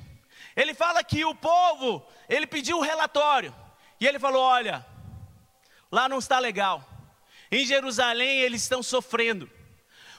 Ele 0.56 0.74
fala 0.74 1.04
que 1.04 1.24
o 1.24 1.36
povo, 1.36 2.06
ele 2.28 2.48
pediu 2.48 2.78
um 2.78 2.82
relatório, 2.82 3.54
e 4.00 4.08
ele 4.08 4.18
falou: 4.18 4.42
olha, 4.42 4.86
lá 5.92 6.08
não 6.08 6.20
está 6.20 6.40
legal. 6.40 6.84
Em 7.52 7.66
Jerusalém 7.66 8.40
eles 8.40 8.64
estão 8.64 8.82
sofrendo 8.82 9.50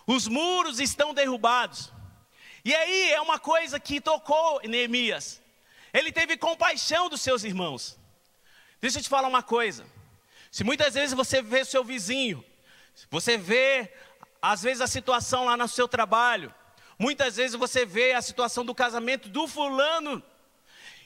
os 0.09 0.27
muros 0.27 0.81
estão 0.81 1.12
derrubados. 1.12 1.93
E 2.65 2.75
aí 2.75 3.12
é 3.12 3.21
uma 3.21 3.38
coisa 3.38 3.79
que 3.79 4.00
tocou 4.00 4.59
Neemias. 4.65 5.38
Ele 5.93 6.11
teve 6.11 6.38
compaixão 6.38 7.11
dos 7.11 7.21
seus 7.21 7.45
irmãos. 7.45 7.99
Deixa 8.81 8.99
eu 8.99 9.03
te 9.03 9.09
falar 9.09 9.29
uma 9.29 9.43
coisa. 9.43 9.87
Se 10.50 10.65
muitas 10.65 10.95
vezes 10.95 11.15
você 11.15 11.43
vê 11.43 11.62
seu 11.62 11.85
vizinho, 11.85 12.43
você 13.11 13.37
vê 13.37 13.93
às 14.41 14.62
vezes 14.62 14.81
a 14.81 14.87
situação 14.87 15.45
lá 15.45 15.59
no 15.59 15.69
seu 15.69 15.87
trabalho, 15.87 16.55
muitas 16.99 17.37
vezes 17.37 17.55
você 17.55 17.85
vê 17.85 18.15
a 18.15 18.23
situação 18.23 18.65
do 18.65 18.75
casamento 18.75 19.29
do 19.29 19.47
fulano, 19.47 20.23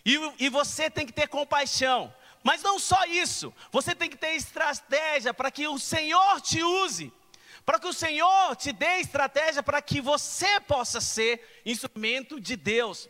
e, 0.04 0.14
e 0.38 0.48
você 0.48 0.88
tem 0.88 1.04
que 1.04 1.12
ter 1.12 1.26
compaixão. 1.26 2.14
Mas 2.44 2.62
não 2.62 2.78
só 2.78 3.04
isso, 3.06 3.52
você 3.72 3.96
tem 3.96 4.08
que 4.08 4.16
ter 4.16 4.36
estratégia 4.36 5.34
para 5.34 5.50
que 5.50 5.66
o 5.66 5.78
Senhor 5.78 6.40
te 6.40 6.62
use 6.62 7.12
para 7.64 7.78
que 7.78 7.86
o 7.86 7.92
Senhor 7.92 8.56
te 8.56 8.72
dê 8.72 9.00
estratégia 9.00 9.62
para 9.62 9.80
que 9.80 10.00
você 10.00 10.60
possa 10.60 11.00
ser 11.00 11.62
instrumento 11.64 12.40
de 12.40 12.56
Deus. 12.56 13.08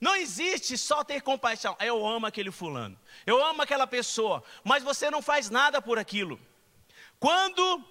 Não 0.00 0.16
existe 0.16 0.76
só 0.76 1.04
ter 1.04 1.20
compaixão. 1.20 1.76
Eu 1.78 2.04
amo 2.04 2.26
aquele 2.26 2.50
fulano, 2.50 2.98
eu 3.24 3.44
amo 3.44 3.62
aquela 3.62 3.86
pessoa, 3.86 4.42
mas 4.64 4.82
você 4.82 5.10
não 5.10 5.22
faz 5.22 5.48
nada 5.48 5.80
por 5.80 5.98
aquilo. 5.98 6.40
Quando 7.20 7.84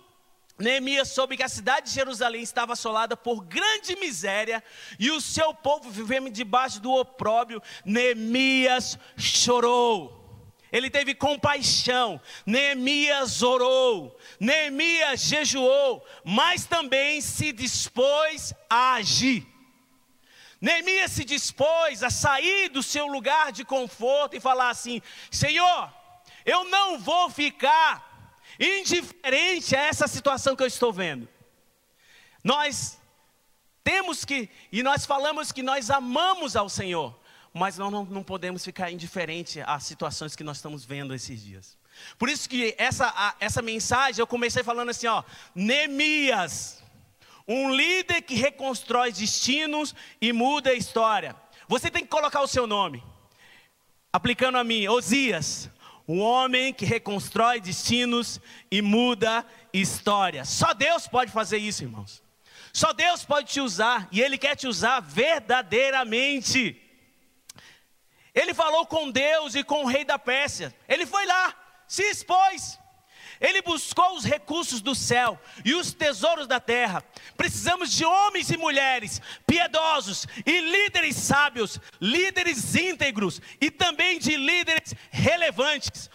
Neemias 0.58 1.10
soube 1.10 1.38
que 1.38 1.44
a 1.44 1.50
cidade 1.50 1.88
de 1.88 1.96
Jerusalém 1.96 2.42
estava 2.42 2.74
assolada 2.74 3.16
por 3.16 3.44
grande 3.46 3.96
miséria 3.96 4.64
e 5.00 5.10
o 5.10 5.22
seu 5.22 5.54
povo 5.54 5.90
vivendo 5.90 6.30
debaixo 6.30 6.80
do 6.82 6.92
opróbrio, 6.92 7.62
Neemias 7.86 8.98
chorou. 9.18 10.21
Ele 10.72 10.90
teve 10.90 11.14
compaixão. 11.14 12.22
Neemias 12.46 13.42
orou. 13.42 14.18
Neemias 14.40 15.22
jejuou. 15.22 16.06
Mas 16.24 16.66
também 16.66 17.20
se 17.22 17.52
dispôs 17.52 18.54
a 18.70 18.94
agir. 18.94 19.46
Neemias 20.62 21.12
se 21.12 21.26
dispôs 21.26 22.04
a 22.04 22.10
sair 22.10 22.70
do 22.70 22.84
seu 22.84 23.08
lugar 23.08 23.52
de 23.52 23.66
conforto 23.66 24.36
e 24.36 24.40
falar 24.40 24.70
assim: 24.70 25.02
Senhor, 25.32 25.92
eu 26.46 26.66
não 26.66 27.00
vou 27.00 27.30
ficar 27.30 28.38
indiferente 28.60 29.76
a 29.76 29.82
essa 29.82 30.08
situação 30.08 30.56
que 30.56 30.64
eu 30.64 30.68
estou 30.68 30.94
vendo. 30.94 31.28
Nós 32.44 33.00
temos 33.84 34.24
que, 34.24 34.50
e 34.72 34.84
nós 34.84 35.06
falamos 35.06 35.52
que 35.52 35.64
nós 35.64 35.90
amamos 35.90 36.56
ao 36.56 36.70
Senhor, 36.70 37.20
mas 37.54 37.78
nós 37.78 37.92
não, 37.92 38.06
não 38.06 38.24
podemos 38.24 38.64
ficar 38.64 38.92
indiferente 38.92 39.62
às 39.66 39.84
situações 39.84 40.36
que 40.36 40.44
nós 40.44 40.58
estamos 40.58 40.86
vendo 40.86 41.14
esses 41.14 41.44
dias. 41.44 41.78
Por 42.18 42.30
isso 42.30 42.48
que 42.48 42.74
essa, 42.78 43.08
a, 43.08 43.36
essa 43.40 43.62
mensagem 43.62 44.22
eu 44.22 44.28
comecei 44.28 44.64
falando 44.64 44.90
assim, 44.90 45.08
ó, 45.08 45.24
Neemias, 45.54 46.82
um 47.48 47.74
líder 47.74 48.22
que 48.22 48.36
reconstrói 48.36 49.12
destinos 49.12 49.94
e 50.22 50.32
muda 50.32 50.70
a 50.70 50.76
história. 50.76 51.36
Você 51.68 51.92
tem 51.92 52.04
que 52.04 52.10
colocar 52.10 52.42
o 52.42 52.48
seu 52.48 52.66
nome. 52.66 53.04
Aplicando 54.14 54.58
a 54.58 54.64
mim, 54.64 54.88
Osias, 54.88 55.70
um 56.08 56.20
homem 56.20 56.74
que 56.74 56.86
reconstrói 56.86 57.60
destinos 57.60 58.40
e 58.70 58.82
muda 58.82 59.46
história. 59.74 60.46
Só 60.46 60.74
Deus 60.74 61.08
pode 61.08 61.32
fazer 61.32 61.58
isso, 61.58 61.84
irmãos. 61.84 62.22
Só 62.74 62.94
Deus 62.94 63.26
pode 63.26 63.52
te 63.52 63.60
usar 63.60 64.08
e 64.12 64.22
Ele 64.22 64.38
quer 64.38 64.56
te 64.56 64.68
usar 64.68 65.02
verdadeiramente. 65.02 66.81
Ele 68.34 68.54
falou 68.54 68.86
com 68.86 69.12
Deus 69.12 69.56
e 69.56 69.64
com 69.64 69.84
o 69.84 69.88
rei 69.88 70.06
da 70.06 70.18
Pérsia. 70.18 70.74
Ele 70.88 71.06
foi 71.06 71.26
lá, 71.26 71.54
se 71.88 72.04
expôs. 72.04 72.80
Ele 73.42 73.64
buscou 73.64 74.16
os 74.16 74.24
recursos 74.24 74.82
do 74.82 74.94
céu 74.94 75.42
e 75.66 75.74
os 75.74 75.92
tesouros 75.92 76.46
da 76.46 76.60
terra. 76.60 77.04
Precisamos 77.36 77.92
de 77.92 78.06
homens 78.06 78.52
e 78.52 78.58
mulheres 78.58 79.20
piedosos 79.48 80.28
e 80.46 80.62
líderes 80.62 81.16
sábios, 81.16 81.80
líderes 82.00 82.76
íntegros 82.76 83.42
e 83.60 83.72
também 83.72 84.20
de 84.20 84.38
líderes 84.38 84.94
relevantes. 85.10 86.08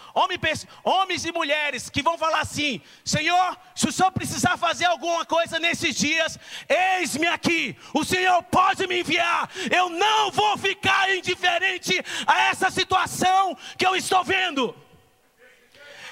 Homens 0.84 1.24
e 1.24 1.32
mulheres 1.32 1.90
que 1.90 2.00
vão 2.00 2.16
falar 2.16 2.40
assim: 2.40 2.80
Senhor, 3.04 3.58
se 3.74 3.88
o 3.88 3.92
Senhor 3.92 4.12
precisar 4.12 4.56
fazer 4.56 4.84
alguma 4.84 5.24
coisa 5.26 5.58
nesses 5.58 5.96
dias, 5.96 6.38
eis-me 6.68 7.26
aqui. 7.26 7.76
O 7.92 8.04
Senhor 8.04 8.40
pode 8.44 8.86
me 8.86 9.00
enviar. 9.00 9.50
Eu 9.68 9.90
não 9.90 10.30
vou 10.30 10.56
ficar 10.56 11.12
indiferente 11.12 12.00
a 12.24 12.42
essa 12.44 12.70
situação 12.70 13.58
que 13.76 13.84
eu 13.84 13.96
estou 13.96 14.22
vendo. 14.22 14.85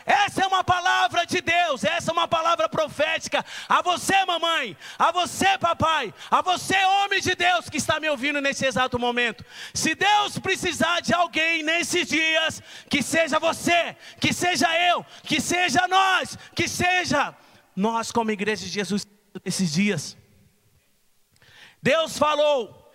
Essa 0.07 0.45
é 0.45 0.47
uma 0.47 0.63
palavra 0.63 1.25
de 1.25 1.41
Deus, 1.41 1.83
essa 1.83 2.11
é 2.11 2.13
uma 2.13 2.29
palavra 2.29 2.69
profética 2.69 3.45
a 3.67 3.81
você, 3.81 4.25
mamãe, 4.27 4.77
a 4.99 5.11
você, 5.11 5.57
papai, 5.59 6.13
a 6.31 6.43
você, 6.43 6.77
homem 7.03 7.23
de 7.23 7.35
Deus 7.35 7.71
que 7.71 7.79
está 7.79 7.99
me 7.99 8.09
ouvindo 8.11 8.41
nesse 8.41 8.67
exato 8.67 8.99
momento. 8.99 9.45
Se 9.73 9.95
Deus 9.95 10.39
precisar 10.39 11.01
de 11.01 11.15
alguém 11.15 11.63
nesses 11.63 12.07
dias, 12.07 12.63
que 12.91 13.03
seja 13.03 13.39
você, 13.39 13.97
que 14.21 14.33
seja 14.33 14.69
eu, 14.89 15.05
que 15.23 15.41
seja 15.41 15.89
nós, 15.89 16.39
que 16.55 16.69
seja 16.69 17.35
nós 17.75 18.13
como 18.13 18.31
igreja 18.31 18.65
de 18.65 18.71
Jesus 18.71 19.07
nesses 19.43 19.73
dias. 19.73 20.17
Deus 21.83 22.19
falou 22.19 22.93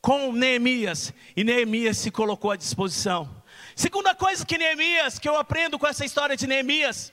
com 0.00 0.32
Neemias 0.32 1.12
e 1.36 1.44
Neemias 1.44 1.98
se 1.98 2.10
colocou 2.10 2.50
à 2.50 2.56
disposição. 2.56 3.39
Segunda 3.80 4.14
coisa 4.14 4.44
que 4.44 4.58
Neemias, 4.58 5.18
que 5.18 5.26
eu 5.26 5.38
aprendo 5.38 5.78
com 5.78 5.86
essa 5.86 6.04
história 6.04 6.36
de 6.36 6.46
Neemias, 6.46 7.10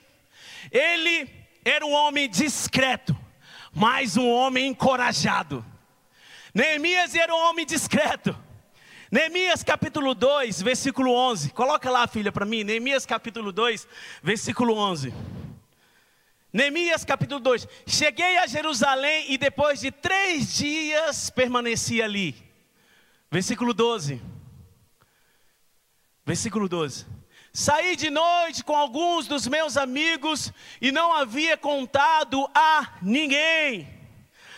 ele 0.70 1.30
era 1.64 1.86
um 1.86 1.94
homem 1.94 2.28
discreto, 2.28 3.16
mas 3.74 4.18
um 4.18 4.30
homem 4.30 4.68
encorajado. 4.68 5.66
Neemias 6.54 7.16
era 7.16 7.34
um 7.34 7.38
homem 7.38 7.66
discreto. 7.66 8.38
Neemias 9.10 9.64
capítulo 9.64 10.14
2, 10.14 10.62
versículo 10.62 11.14
11. 11.14 11.52
Coloca 11.52 11.90
lá, 11.90 12.06
filha, 12.06 12.34
para 12.34 12.46
mim. 12.46 12.66
Neemias 12.66 13.06
capítulo 13.06 13.54
2, 13.54 13.88
versículo 14.22 14.76
11. 14.76 15.14
Neemias 16.52 17.06
capítulo 17.06 17.40
2: 17.40 17.66
Cheguei 17.88 18.40
a 18.40 18.46
Jerusalém 18.46 19.32
e 19.32 19.38
depois 19.38 19.80
de 19.80 19.90
três 19.90 20.58
dias 20.58 21.30
permaneci 21.30 22.02
ali. 22.02 22.36
Versículo 23.32 23.74
12. 23.74 24.22
Versículo 26.28 26.68
12. 26.68 27.06
Saí 27.54 27.96
de 27.96 28.10
noite 28.10 28.62
com 28.62 28.76
alguns 28.76 29.28
dos 29.28 29.48
meus 29.48 29.78
amigos 29.78 30.52
e 30.82 30.92
não 30.92 31.14
havia 31.14 31.56
contado 31.56 32.46
a 32.54 32.98
ninguém. 33.02 33.88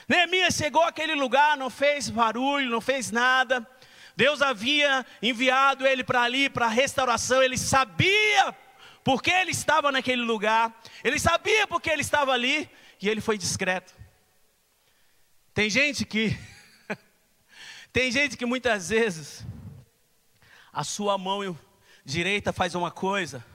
Neemias 0.08 0.56
chegou 0.56 0.82
àquele 0.82 1.14
lugar, 1.14 1.56
não 1.56 1.70
fez 1.70 2.10
barulho, 2.10 2.72
não 2.72 2.82
fez 2.82 3.12
nada. 3.12 3.70
Deus 4.16 4.42
havia 4.42 5.06
enviado 5.22 5.86
ele 5.86 6.04
para 6.04 6.24
ali, 6.24 6.50
para 6.50 6.66
a 6.66 6.70
restauração. 6.70 7.44
Ele 7.44 7.56
sabia 7.56 8.56
porque 9.04 9.30
ele 9.30 9.52
estava 9.52 9.92
naquele 9.92 10.24
lugar. 10.24 10.76
Ele 11.04 11.20
sabia 11.20 11.68
porque 11.68 11.92
ele 11.92 12.02
estava 12.02 12.32
ali 12.32 12.68
e 13.00 13.08
ele 13.08 13.22
foi 13.22 13.38
discreto. 13.38 13.94
Tem 15.54 15.70
gente 15.70 16.04
que 16.04 16.36
tem 17.94 18.12
gente 18.12 18.36
que 18.36 18.46
muitas 18.48 18.90
vezes 18.90 19.46
a 20.80 20.84
sua 20.86 21.18
mão 21.18 21.60
direita 22.06 22.54
faz 22.54 22.74
uma 22.74 22.90
coisa, 22.90 23.46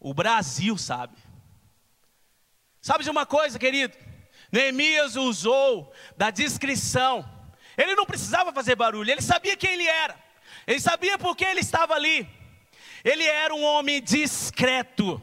o 0.00 0.12
Brasil 0.12 0.76
sabe. 0.76 1.16
Sabe 2.80 3.04
de 3.04 3.10
uma 3.10 3.24
coisa, 3.24 3.60
querido? 3.60 3.96
Neemias 4.50 5.14
usou 5.14 5.92
da 6.16 6.30
discrição. 6.30 7.24
Ele 7.76 7.94
não 7.94 8.04
precisava 8.04 8.52
fazer 8.52 8.74
barulho, 8.74 9.08
ele 9.08 9.22
sabia 9.22 9.56
quem 9.56 9.74
ele 9.74 9.86
era. 9.86 10.18
Ele 10.66 10.80
sabia 10.80 11.16
por 11.16 11.36
que 11.36 11.44
ele 11.44 11.60
estava 11.60 11.94
ali. 11.94 12.28
Ele 13.04 13.22
era 13.22 13.54
um 13.54 13.62
homem 13.62 14.02
discreto. 14.02 15.22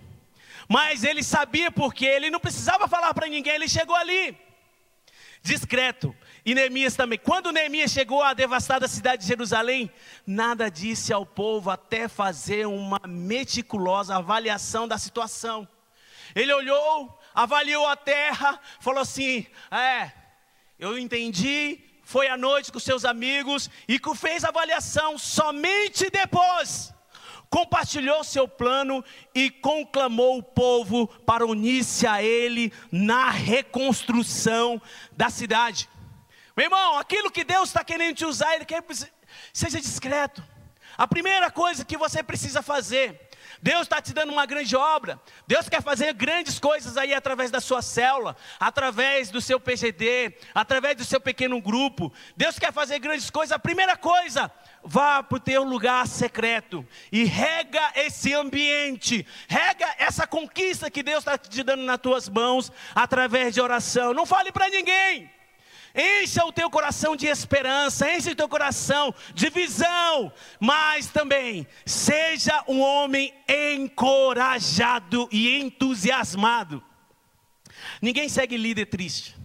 Mas 0.70 1.04
ele 1.04 1.22
sabia 1.22 1.70
porque 1.70 2.06
ele 2.06 2.32
não 2.32 2.40
precisava 2.40 2.88
falar 2.88 3.14
para 3.14 3.28
ninguém, 3.28 3.56
ele 3.56 3.68
chegou 3.68 3.98
ali. 3.98 4.38
Discreto. 5.42 6.16
E 6.46 6.54
Neemias 6.54 6.96
também. 6.96 7.18
Quando 7.18 7.52
Neemias 7.52 7.90
chegou 7.90 8.22
à 8.22 8.36
devastada 8.36 8.88
cidade 8.88 9.24
de 9.24 9.28
Jerusalém, 9.28 9.92
nada 10.28 10.70
disse 10.70 11.12
ao 11.12 11.26
povo 11.26 11.72
até 11.72 12.08
fazer 12.08 12.68
uma 12.68 13.02
meticulosa 13.08 14.16
avaliação 14.16 14.88
da 14.88 15.00
situação. 15.00 15.68
Ele 16.36 16.54
olhou, 16.54 17.20
avaliou 17.34 17.88
a 17.88 17.96
terra, 17.96 18.60
falou 18.80 19.02
assim: 19.02 19.48
É, 19.72 20.12
eu 20.78 20.98
entendi. 21.00 21.80
Foi 22.04 22.28
à 22.28 22.38
noite 22.38 22.72
com 22.72 22.80
seus 22.80 23.04
amigos 23.04 23.68
e 23.88 24.00
fez 24.16 24.44
avaliação 24.44 25.18
somente 25.18 26.08
depois 26.12 26.94
compartilhou 27.50 28.22
seu 28.22 28.50
plano 28.50 29.04
e 29.34 29.50
conclamou 29.50 30.40
o 30.40 30.44
povo 30.44 31.08
para 31.26 31.46
unir-se 31.46 32.06
a 32.06 32.22
ele 32.22 32.74
na 32.92 33.30
reconstrução 33.30 34.82
da 35.16 35.30
cidade. 35.30 35.88
Meu 36.56 36.68
irmão, 36.68 36.98
aquilo 36.98 37.30
que 37.30 37.44
Deus 37.44 37.70
está 37.70 37.84
querendo 37.84 38.16
te 38.16 38.26
usar, 38.26 38.56
Ele 38.56 38.66
quer 38.66 38.82
que 38.82 38.94
seja 39.52 39.82
discreto. 39.82 40.44
A 40.98 41.06
primeira 41.06 41.52
coisa 41.52 41.84
que 41.84 41.98
você 41.98 42.24
precisa 42.24 42.62
fazer, 42.62 43.30
Deus 43.62 43.82
está 43.82 44.02
te 44.02 44.14
dando 44.14 44.32
uma 44.32 44.46
grande 44.46 44.74
obra, 44.76 45.20
Deus 45.46 45.68
quer 45.68 45.82
fazer 45.82 46.14
grandes 46.14 46.58
coisas 46.58 46.96
aí 46.96 47.14
através 47.14 47.52
da 47.52 47.60
sua 47.60 47.82
célula, 47.82 48.38
através 48.58 49.30
do 49.30 49.42
seu 49.42 49.60
PGD, 49.60 50.38
através 50.54 50.96
do 50.96 51.04
seu 51.04 51.20
pequeno 51.20 51.62
grupo. 51.62 52.14
Deus 52.38 52.58
quer 52.58 52.72
fazer 52.72 53.00
grandes 53.00 53.30
coisas. 53.30 53.52
A 53.52 53.60
primeira 53.60 53.98
coisa, 53.98 54.50
vá 54.82 55.22
para 55.22 55.36
o 55.36 55.40
teu 55.40 55.64
lugar 55.64 56.08
secreto 56.08 56.88
e 57.12 57.26
rega 57.26 57.92
esse 57.96 58.34
ambiente, 58.34 59.28
rega 59.50 59.94
essa 59.98 60.26
conquista 60.26 60.90
que 60.90 61.04
Deus 61.04 61.20
está 61.20 61.38
te 61.38 61.64
dando 61.64 61.84
nas 61.84 62.00
tuas 62.00 62.30
mãos 62.30 62.72
através 62.94 63.54
de 63.54 63.60
oração. 63.60 64.14
Não 64.14 64.26
fale 64.26 64.54
para 64.54 64.70
ninguém. 64.70 65.30
Encha 65.96 66.44
o 66.44 66.52
teu 66.52 66.70
coração 66.70 67.16
de 67.16 67.26
esperança, 67.26 68.14
encha 68.14 68.32
o 68.32 68.36
teu 68.36 68.50
coração 68.50 69.16
de 69.34 69.50
visão, 69.50 70.32
mas 70.60 71.08
também 71.08 71.66
seja 71.86 72.62
um 72.68 72.82
homem 72.82 73.34
encorajado 73.48 75.30
e 75.32 75.58
entusiasmado. 75.58 76.84
Ninguém 78.02 78.28
segue 78.28 78.58
líder 78.58 78.88
triste. 78.88 79.36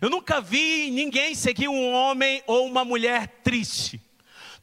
Eu 0.00 0.10
nunca 0.10 0.40
vi 0.40 0.90
ninguém 0.90 1.34
seguir 1.34 1.68
um 1.68 1.92
homem 1.92 2.42
ou 2.46 2.66
uma 2.66 2.84
mulher 2.84 3.28
triste. 3.44 4.00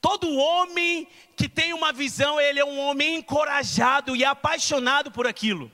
Todo 0.01 0.35
homem 0.35 1.07
que 1.35 1.47
tem 1.47 1.73
uma 1.73 1.91
visão, 1.93 2.39
ele 2.39 2.59
é 2.59 2.65
um 2.65 2.79
homem 2.79 3.15
encorajado 3.15 4.15
e 4.15 4.23
apaixonado 4.23 5.11
por 5.11 5.25
aquilo. 5.25 5.71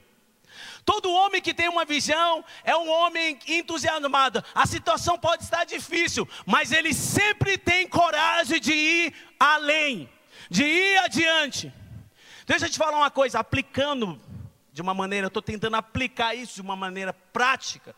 Todo 0.86 1.12
homem 1.12 1.42
que 1.42 1.54
tem 1.54 1.70
uma 1.70 1.86
visão 1.86 2.44
é 2.64 2.76
um 2.76 2.90
homem 2.90 3.38
entusiasmado. 3.48 4.44
A 4.54 4.66
situação 4.66 5.18
pode 5.18 5.44
estar 5.44 5.64
difícil, 5.64 6.28
mas 6.46 6.72
ele 6.72 6.94
sempre 6.94 7.58
tem 7.58 7.88
coragem 7.88 8.60
de 8.60 8.74
ir 8.74 9.14
além, 9.40 10.10
de 10.50 10.64
ir 10.64 10.98
adiante. 11.00 11.72
Deixa 12.46 12.66
eu 12.66 12.70
te 12.70 12.78
falar 12.78 12.98
uma 12.98 13.12
coisa, 13.12 13.40
aplicando 13.40 14.20
de 14.74 14.82
uma 14.82 14.94
maneira, 14.94 15.26
eu 15.26 15.30
estou 15.30 15.42
tentando 15.42 15.76
aplicar 15.76 16.34
isso 16.34 16.56
de 16.56 16.62
uma 16.62 16.76
maneira 16.76 17.14
prática. 17.14 17.96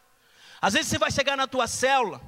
Às 0.61 0.73
vezes 0.73 0.89
você 0.89 0.97
vai 0.97 1.11
chegar 1.11 1.37
na 1.37 1.47
tua 1.47 1.67
célula. 1.67 2.21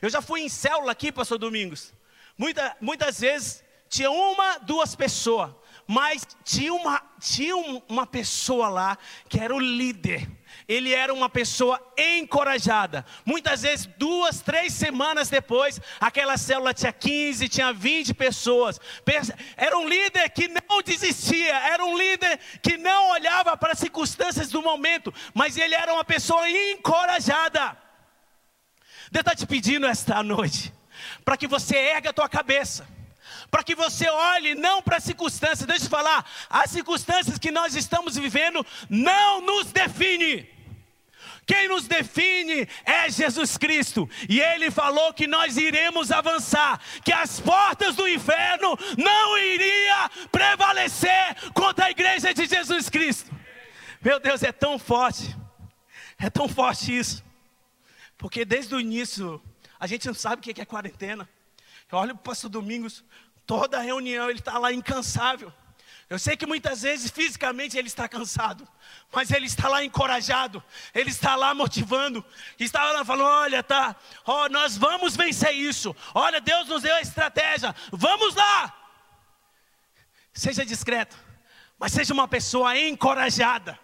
Eu 0.00 0.08
já 0.08 0.22
fui 0.22 0.40
em 0.40 0.48
célula 0.48 0.92
aqui, 0.92 1.12
pastor 1.12 1.38
Domingos. 1.38 1.92
Muita, 2.36 2.76
muitas 2.80 3.20
vezes 3.20 3.62
tinha 3.88 4.10
uma, 4.10 4.58
duas 4.58 4.94
pessoas. 4.94 5.50
Mas 5.92 6.24
tinha 6.44 6.72
uma, 6.72 7.02
tinha 7.18 7.56
uma 7.88 8.06
pessoa 8.06 8.68
lá 8.68 8.96
que 9.28 9.40
era 9.40 9.52
o 9.52 9.58
líder. 9.58 10.30
Ele 10.68 10.94
era 10.94 11.12
uma 11.12 11.28
pessoa 11.28 11.84
encorajada. 11.98 13.04
Muitas 13.24 13.62
vezes, 13.62 13.86
duas, 13.98 14.40
três 14.40 14.72
semanas 14.72 15.28
depois, 15.28 15.80
aquela 15.98 16.36
célula 16.36 16.72
tinha 16.72 16.92
15, 16.92 17.48
tinha 17.48 17.72
20 17.72 18.14
pessoas. 18.14 18.78
Era 19.56 19.76
um 19.76 19.88
líder 19.88 20.30
que 20.30 20.46
não 20.46 20.80
desistia, 20.80 21.56
era 21.56 21.84
um 21.84 21.98
líder 21.98 22.38
que 22.62 22.76
não 22.76 23.10
olhava 23.10 23.56
para 23.56 23.72
as 23.72 23.80
circunstâncias 23.80 24.48
do 24.48 24.62
momento, 24.62 25.12
mas 25.34 25.56
ele 25.56 25.74
era 25.74 25.92
uma 25.92 26.04
pessoa 26.04 26.48
encorajada. 26.48 27.76
Deus 29.10 29.22
está 29.22 29.34
te 29.34 29.44
pedindo 29.44 29.88
esta 29.88 30.22
noite, 30.22 30.72
para 31.24 31.36
que 31.36 31.48
você 31.48 31.76
erga 31.76 32.10
a 32.10 32.12
tua 32.12 32.28
cabeça 32.28 32.99
para 33.50 33.64
que 33.64 33.74
você 33.74 34.08
olhe 34.08 34.54
não 34.54 34.80
para 34.80 34.98
as 34.98 35.04
circunstâncias, 35.04 35.66
deixa 35.66 35.86
eu 35.86 35.90
falar, 35.90 36.24
as 36.48 36.70
circunstâncias 36.70 37.38
que 37.38 37.50
nós 37.50 37.74
estamos 37.74 38.16
vivendo 38.16 38.64
não 38.88 39.40
nos 39.40 39.72
define. 39.72 40.48
Quem 41.46 41.66
nos 41.66 41.88
define 41.88 42.68
é 42.84 43.10
Jesus 43.10 43.58
Cristo, 43.58 44.08
e 44.28 44.40
Ele 44.40 44.70
falou 44.70 45.12
que 45.12 45.26
nós 45.26 45.56
iremos 45.56 46.12
avançar, 46.12 46.80
que 47.04 47.12
as 47.12 47.40
portas 47.40 47.96
do 47.96 48.06
inferno 48.06 48.78
não 48.96 49.36
iria 49.36 50.08
prevalecer 50.30 51.50
contra 51.52 51.86
a 51.86 51.90
igreja 51.90 52.32
de 52.32 52.46
Jesus 52.46 52.88
Cristo. 52.88 53.34
Meu 54.00 54.20
Deus, 54.20 54.44
é 54.44 54.52
tão 54.52 54.78
forte. 54.78 55.36
É 56.18 56.30
tão 56.30 56.48
forte 56.48 56.96
isso. 56.96 57.24
Porque 58.16 58.44
desde 58.44 58.72
o 58.74 58.80
início, 58.80 59.42
a 59.78 59.86
gente 59.88 60.06
não 60.06 60.14
sabe 60.14 60.36
o 60.36 60.54
que 60.54 60.60
é 60.60 60.64
quarentena. 60.64 61.28
Eu 61.90 61.98
olho 61.98 62.14
para 62.14 62.20
o 62.20 62.24
pastor 62.24 62.48
Domingos, 62.48 63.04
toda 63.50 63.80
reunião 63.80 64.30
ele 64.30 64.38
está 64.38 64.56
lá 64.58 64.72
incansável. 64.72 65.52
Eu 66.08 66.20
sei 66.20 66.36
que 66.36 66.46
muitas 66.46 66.82
vezes 66.82 67.10
fisicamente 67.10 67.76
ele 67.76 67.88
está 67.88 68.08
cansado, 68.08 68.66
mas 69.12 69.32
ele 69.32 69.46
está 69.46 69.66
lá 69.68 69.82
encorajado, 69.84 70.62
ele 70.94 71.10
está 71.10 71.34
lá 71.34 71.52
motivando, 71.52 72.24
está 72.60 72.92
lá 72.92 73.04
falando: 73.04 73.26
olha, 73.26 73.60
tá, 73.60 73.96
ó, 74.24 74.48
nós 74.48 74.78
vamos 74.78 75.16
vencer 75.16 75.52
isso. 75.52 75.96
Olha, 76.14 76.40
Deus 76.40 76.68
nos 76.68 76.82
deu 76.82 76.94
a 76.94 77.00
estratégia, 77.00 77.74
vamos 77.90 78.36
lá. 78.36 78.72
Seja 80.32 80.64
discreto, 80.64 81.16
mas 81.76 81.90
seja 81.90 82.14
uma 82.14 82.28
pessoa 82.28 82.78
encorajada. 82.78 83.76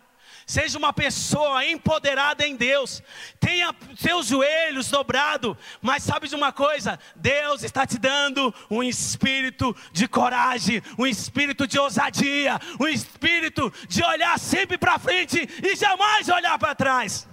Seja 0.46 0.78
uma 0.78 0.92
pessoa 0.92 1.66
empoderada 1.66 2.46
em 2.46 2.54
Deus. 2.54 3.02
Tenha 3.40 3.74
seus 3.96 4.28
joelhos 4.28 4.88
dobrados. 4.88 5.56
Mas 5.82 6.04
sabe 6.04 6.28
de 6.28 6.36
uma 6.36 6.52
coisa? 6.52 7.00
Deus 7.16 7.64
está 7.64 7.84
te 7.84 7.98
dando 7.98 8.54
um 8.70 8.80
espírito 8.80 9.74
de 9.90 10.06
coragem, 10.06 10.80
um 10.96 11.04
espírito 11.04 11.66
de 11.66 11.80
ousadia, 11.80 12.60
um 12.78 12.86
espírito 12.86 13.72
de 13.88 14.04
olhar 14.04 14.38
sempre 14.38 14.78
para 14.78 15.00
frente 15.00 15.48
e 15.64 15.74
jamais 15.74 16.28
olhar 16.28 16.56
para 16.60 16.76
trás. 16.76 17.28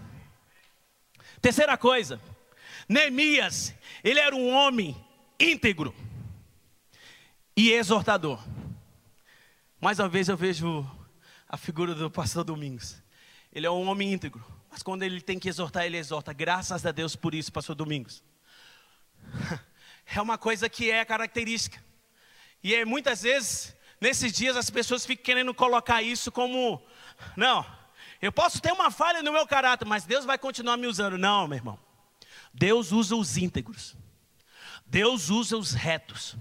Terceira 1.39 1.77
coisa, 1.77 2.19
Neemias, 2.89 3.75
ele 4.03 4.19
era 4.19 4.35
um 4.35 4.49
homem 4.49 4.97
íntegro 5.39 5.93
e 7.55 7.71
exortador. 7.71 8.43
Mais 9.79 9.99
uma 9.99 10.09
vez 10.09 10.29
eu 10.29 10.37
vejo 10.37 10.89
a 11.47 11.57
figura 11.57 11.93
do 11.93 12.09
pastor 12.09 12.43
Domingos. 12.43 13.02
Ele 13.53 13.67
é 13.67 13.71
um 13.71 13.87
homem 13.87 14.11
íntegro. 14.11 14.43
Mas 14.71 14.81
quando 14.81 15.03
ele 15.03 15.21
tem 15.21 15.37
que 15.37 15.47
exortar, 15.47 15.85
ele 15.85 15.97
exorta. 15.97 16.33
Graças 16.33 16.83
a 16.83 16.91
Deus 16.91 17.15
por 17.15 17.35
isso, 17.35 17.51
pastor 17.53 17.75
Domingos. 17.75 18.23
É 20.05 20.21
uma 20.21 20.37
coisa 20.37 20.67
que 20.67 20.91
é 20.91 21.05
característica. 21.05 21.81
E 22.61 22.75
é, 22.75 22.83
muitas 22.83 23.21
vezes, 23.21 23.73
nesses 24.01 24.33
dias, 24.33 24.57
as 24.57 24.69
pessoas 24.69 25.05
ficam 25.05 25.23
querendo 25.23 25.53
colocar 25.53 26.01
isso 26.01 26.29
como: 26.29 26.83
não, 27.37 27.65
eu 28.21 28.29
posso 28.29 28.61
ter 28.61 28.73
uma 28.73 28.91
falha 28.91 29.23
no 29.23 29.31
meu 29.31 29.47
caráter, 29.47 29.85
mas 29.85 30.03
Deus 30.03 30.25
vai 30.25 30.37
continuar 30.37 30.75
me 30.75 30.87
usando. 30.87 31.17
Não, 31.17 31.47
meu 31.47 31.57
irmão. 31.57 31.79
Deus 32.53 32.91
usa 32.91 33.15
os 33.15 33.37
íntegros. 33.37 33.95
Deus 34.85 35.29
usa 35.29 35.57
os 35.57 35.71
retos. 35.71 36.35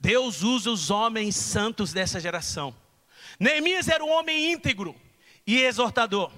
Deus 0.00 0.42
usa 0.42 0.68
os 0.68 0.90
homens 0.90 1.36
santos 1.36 1.92
dessa 1.92 2.18
geração. 2.18 2.74
Neemias 3.38 3.86
era 3.86 4.04
um 4.04 4.10
homem 4.10 4.52
íntegro 4.52 4.94
e 5.48 5.62
exortador. 5.62 6.30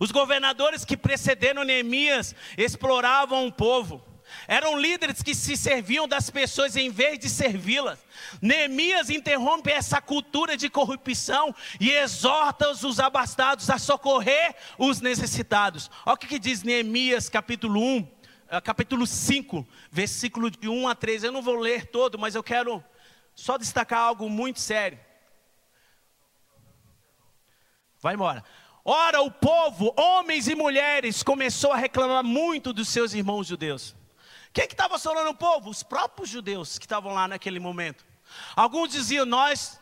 Os 0.00 0.10
governadores 0.10 0.82
que 0.82 0.96
precederam 0.96 1.62
Neemias 1.62 2.34
exploravam 2.56 3.46
o 3.46 3.52
povo. 3.52 4.02
Eram 4.48 4.80
líderes 4.80 5.22
que 5.22 5.34
se 5.34 5.58
serviam 5.58 6.08
das 6.08 6.30
pessoas 6.30 6.74
em 6.74 6.88
vez 6.88 7.18
de 7.18 7.28
servi-las. 7.28 7.98
Neemias 8.40 9.10
interrompe 9.10 9.70
essa 9.70 10.00
cultura 10.00 10.56
de 10.56 10.70
corrupção 10.70 11.54
e 11.78 11.90
exorta 11.90 12.70
os 12.70 12.98
abastados 12.98 13.68
a 13.68 13.76
socorrer 13.76 14.56
os 14.78 15.02
necessitados. 15.02 15.90
Olha 16.06 16.14
o 16.14 16.18
que 16.18 16.38
diz 16.38 16.62
Neemias 16.62 17.28
capítulo 17.28 17.78
1, 17.78 18.08
eh, 18.48 18.60
capítulo 18.62 19.06
5, 19.06 19.68
versículo 19.90 20.50
de 20.50 20.66
1 20.66 20.88
a 20.88 20.94
3. 20.94 21.24
Eu 21.24 21.32
não 21.32 21.42
vou 21.42 21.56
ler 21.56 21.88
todo, 21.88 22.18
mas 22.18 22.34
eu 22.34 22.42
quero 22.42 22.82
só 23.34 23.58
destacar 23.58 24.00
algo 24.00 24.30
muito 24.30 24.60
sério. 24.60 24.98
Vai 28.02 28.14
embora. 28.14 28.44
Ora, 28.84 29.22
o 29.22 29.30
povo, 29.30 29.94
homens 29.96 30.48
e 30.48 30.56
mulheres, 30.56 31.22
começou 31.22 31.70
a 31.70 31.76
reclamar 31.76 32.24
muito 32.24 32.72
dos 32.72 32.88
seus 32.88 33.14
irmãos 33.14 33.46
judeus. 33.46 33.94
Quem 34.52 34.66
que 34.66 34.74
estava 34.74 34.98
falando 34.98 35.30
o 35.30 35.34
povo? 35.36 35.70
Os 35.70 35.84
próprios 35.84 36.28
judeus 36.28 36.78
que 36.78 36.84
estavam 36.84 37.14
lá 37.14 37.28
naquele 37.28 37.60
momento. 37.60 38.04
Alguns 38.56 38.90
diziam: 38.90 39.24
Nós, 39.24 39.80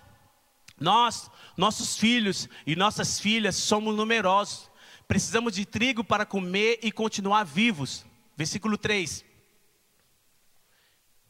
nós, 0.78 1.30
nossos 1.56 1.96
filhos 1.96 2.46
e 2.66 2.76
nossas 2.76 3.18
filhas 3.18 3.56
somos 3.56 3.96
numerosos. 3.96 4.70
Precisamos 5.09 5.54
de 5.54 5.64
trigo 5.64 6.04
para 6.04 6.26
comer 6.26 6.78
e 6.83 6.92
continuar 6.92 7.44
vivos. 7.44 8.04
Versículo 8.37 8.76
3. 8.76 9.24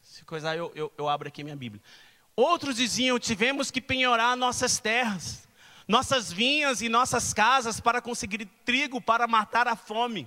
Se 0.01 0.25
coisa 0.25 0.53
eu, 0.55 0.71
eu, 0.75 0.91
eu 0.97 1.07
abro 1.07 1.29
aqui 1.29 1.41
minha 1.41 1.55
Bíblia. 1.55 1.81
Outros 2.35 2.75
diziam: 2.75 3.17
Tivemos 3.17 3.71
que 3.71 3.79
penhorar 3.79 4.35
nossas 4.35 4.77
terras 4.77 5.49
nossas 5.91 6.31
vinhas 6.31 6.81
e 6.81 6.87
nossas 6.87 7.33
casas 7.33 7.81
para 7.81 8.01
conseguir 8.01 8.45
trigo 8.63 9.01
para 9.01 9.27
matar 9.27 9.67
a 9.67 9.75
fome. 9.75 10.25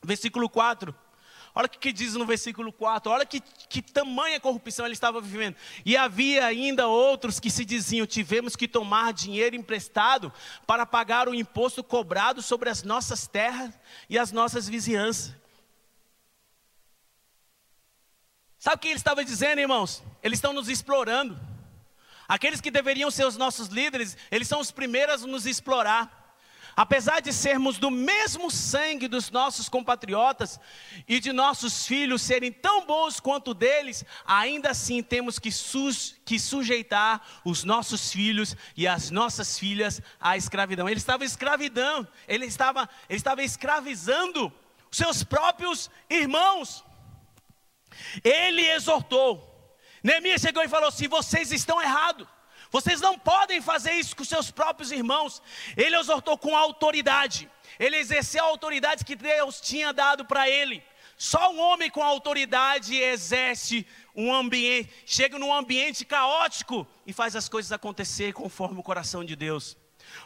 Versículo 0.00 0.48
4. 0.48 0.94
Olha 1.52 1.66
o 1.66 1.68
que, 1.68 1.78
que 1.78 1.92
diz 1.92 2.14
no 2.14 2.24
versículo 2.24 2.72
4. 2.72 3.10
Olha 3.10 3.26
que, 3.26 3.40
que 3.40 3.82
tamanha 3.82 4.38
corrupção 4.38 4.86
ele 4.86 4.94
estava 4.94 5.20
vivendo. 5.20 5.56
E 5.84 5.96
havia 5.96 6.46
ainda 6.46 6.86
outros 6.86 7.40
que 7.40 7.50
se 7.50 7.64
diziam: 7.64 8.06
tivemos 8.06 8.54
que 8.54 8.68
tomar 8.68 9.12
dinheiro 9.12 9.56
emprestado 9.56 10.32
para 10.64 10.86
pagar 10.86 11.28
o 11.28 11.34
imposto 11.34 11.82
cobrado 11.82 12.40
sobre 12.40 12.70
as 12.70 12.84
nossas 12.84 13.26
terras 13.26 13.74
e 14.08 14.16
as 14.16 14.30
nossas 14.30 14.68
vizinhanças. 14.68 15.34
Sabe 18.60 18.76
o 18.76 18.78
que 18.78 18.88
ele 18.88 18.96
estava 18.96 19.24
dizendo, 19.24 19.60
irmãos? 19.60 20.04
Eles 20.22 20.38
estão 20.38 20.52
nos 20.52 20.68
explorando. 20.68 21.53
Aqueles 22.28 22.60
que 22.60 22.70
deveriam 22.70 23.10
ser 23.10 23.26
os 23.26 23.36
nossos 23.36 23.68
líderes, 23.68 24.16
eles 24.30 24.48
são 24.48 24.60
os 24.60 24.70
primeiros 24.70 25.24
a 25.24 25.26
nos 25.26 25.46
explorar. 25.46 26.24
Apesar 26.76 27.20
de 27.20 27.32
sermos 27.32 27.78
do 27.78 27.88
mesmo 27.88 28.50
sangue 28.50 29.06
dos 29.06 29.30
nossos 29.30 29.68
compatriotas 29.68 30.58
e 31.06 31.20
de 31.20 31.32
nossos 31.32 31.86
filhos 31.86 32.20
serem 32.20 32.50
tão 32.50 32.84
bons 32.84 33.20
quanto 33.20 33.54
deles, 33.54 34.04
ainda 34.26 34.70
assim 34.70 35.00
temos 35.00 35.38
que, 35.38 35.52
su 35.52 35.88
que 36.24 36.36
sujeitar 36.36 37.22
os 37.44 37.62
nossos 37.62 38.10
filhos 38.10 38.56
e 38.76 38.88
as 38.88 39.10
nossas 39.10 39.56
filhas 39.56 40.02
à 40.18 40.36
escravidão. 40.36 40.88
Ele 40.88 40.98
estava 40.98 41.24
escravidão, 41.24 42.08
ele 42.26 42.46
estava, 42.46 42.88
ele 43.08 43.18
estava 43.18 43.44
escravizando 43.44 44.52
seus 44.90 45.22
próprios 45.22 45.88
irmãos. 46.10 46.84
Ele 48.24 48.66
exortou 48.66 49.53
Neemias 50.04 50.42
chegou 50.42 50.62
e 50.62 50.68
falou 50.68 50.90
assim: 50.90 51.08
vocês 51.08 51.50
estão 51.50 51.80
errados. 51.80 52.28
Vocês 52.70 53.00
não 53.00 53.18
podem 53.18 53.60
fazer 53.60 53.92
isso 53.92 54.14
com 54.14 54.24
seus 54.24 54.50
próprios 54.50 54.92
irmãos. 54.92 55.40
Ele 55.76 55.96
exortou 55.96 56.36
com 56.36 56.56
autoridade. 56.56 57.48
Ele 57.78 57.96
exerceu 57.96 58.44
a 58.44 58.48
autoridade 58.48 59.04
que 59.04 59.16
Deus 59.16 59.60
tinha 59.60 59.92
dado 59.92 60.24
para 60.24 60.48
ele. 60.48 60.82
Só 61.16 61.52
um 61.52 61.60
homem 61.60 61.88
com 61.88 62.02
autoridade 62.02 62.96
exerce 62.96 63.86
um 64.14 64.34
ambiente, 64.34 64.92
chega 65.06 65.38
num 65.38 65.54
ambiente 65.54 66.04
caótico 66.04 66.86
e 67.06 67.12
faz 67.12 67.36
as 67.36 67.48
coisas 67.48 67.70
acontecer 67.72 68.32
conforme 68.32 68.80
o 68.80 68.82
coração 68.82 69.24
de 69.24 69.36
Deus. 69.36 69.76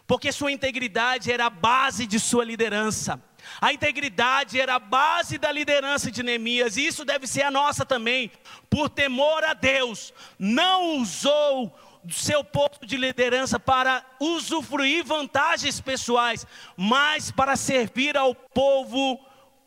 Porque 0.07 0.33
sua 0.33 0.51
integridade 0.51 1.31
era 1.31 1.47
a 1.47 1.51
base 1.51 2.07
de 2.07 2.19
sua 2.19 2.45
liderança. 2.45 3.23
A 3.61 3.73
integridade 3.73 4.61
era 4.61 4.77
a 4.77 4.79
base 4.79 5.39
da 5.39 5.51
liderança 5.51 6.11
de 6.11 6.23
Neemias, 6.23 6.77
e 6.77 6.87
isso 6.87 7.05
deve 7.05 7.27
ser 7.27 7.43
a 7.43 7.51
nossa 7.51 7.85
também. 7.85 8.31
Por 8.69 8.89
temor 8.89 9.45
a 9.45 9.55
Deus, 9.55 10.13
não 10.39 10.97
usou 10.97 11.77
seu 12.11 12.45
posto 12.45 12.87
de 12.87 12.97
liderança 12.97 13.59
para 13.59 14.05
usufruir 14.21 15.05
vantagens 15.05 15.81
pessoais, 15.81 16.47
mas 16.77 17.31
para 17.31 17.57
servir 17.57 18.17
ao 18.17 18.35
povo 18.35 19.21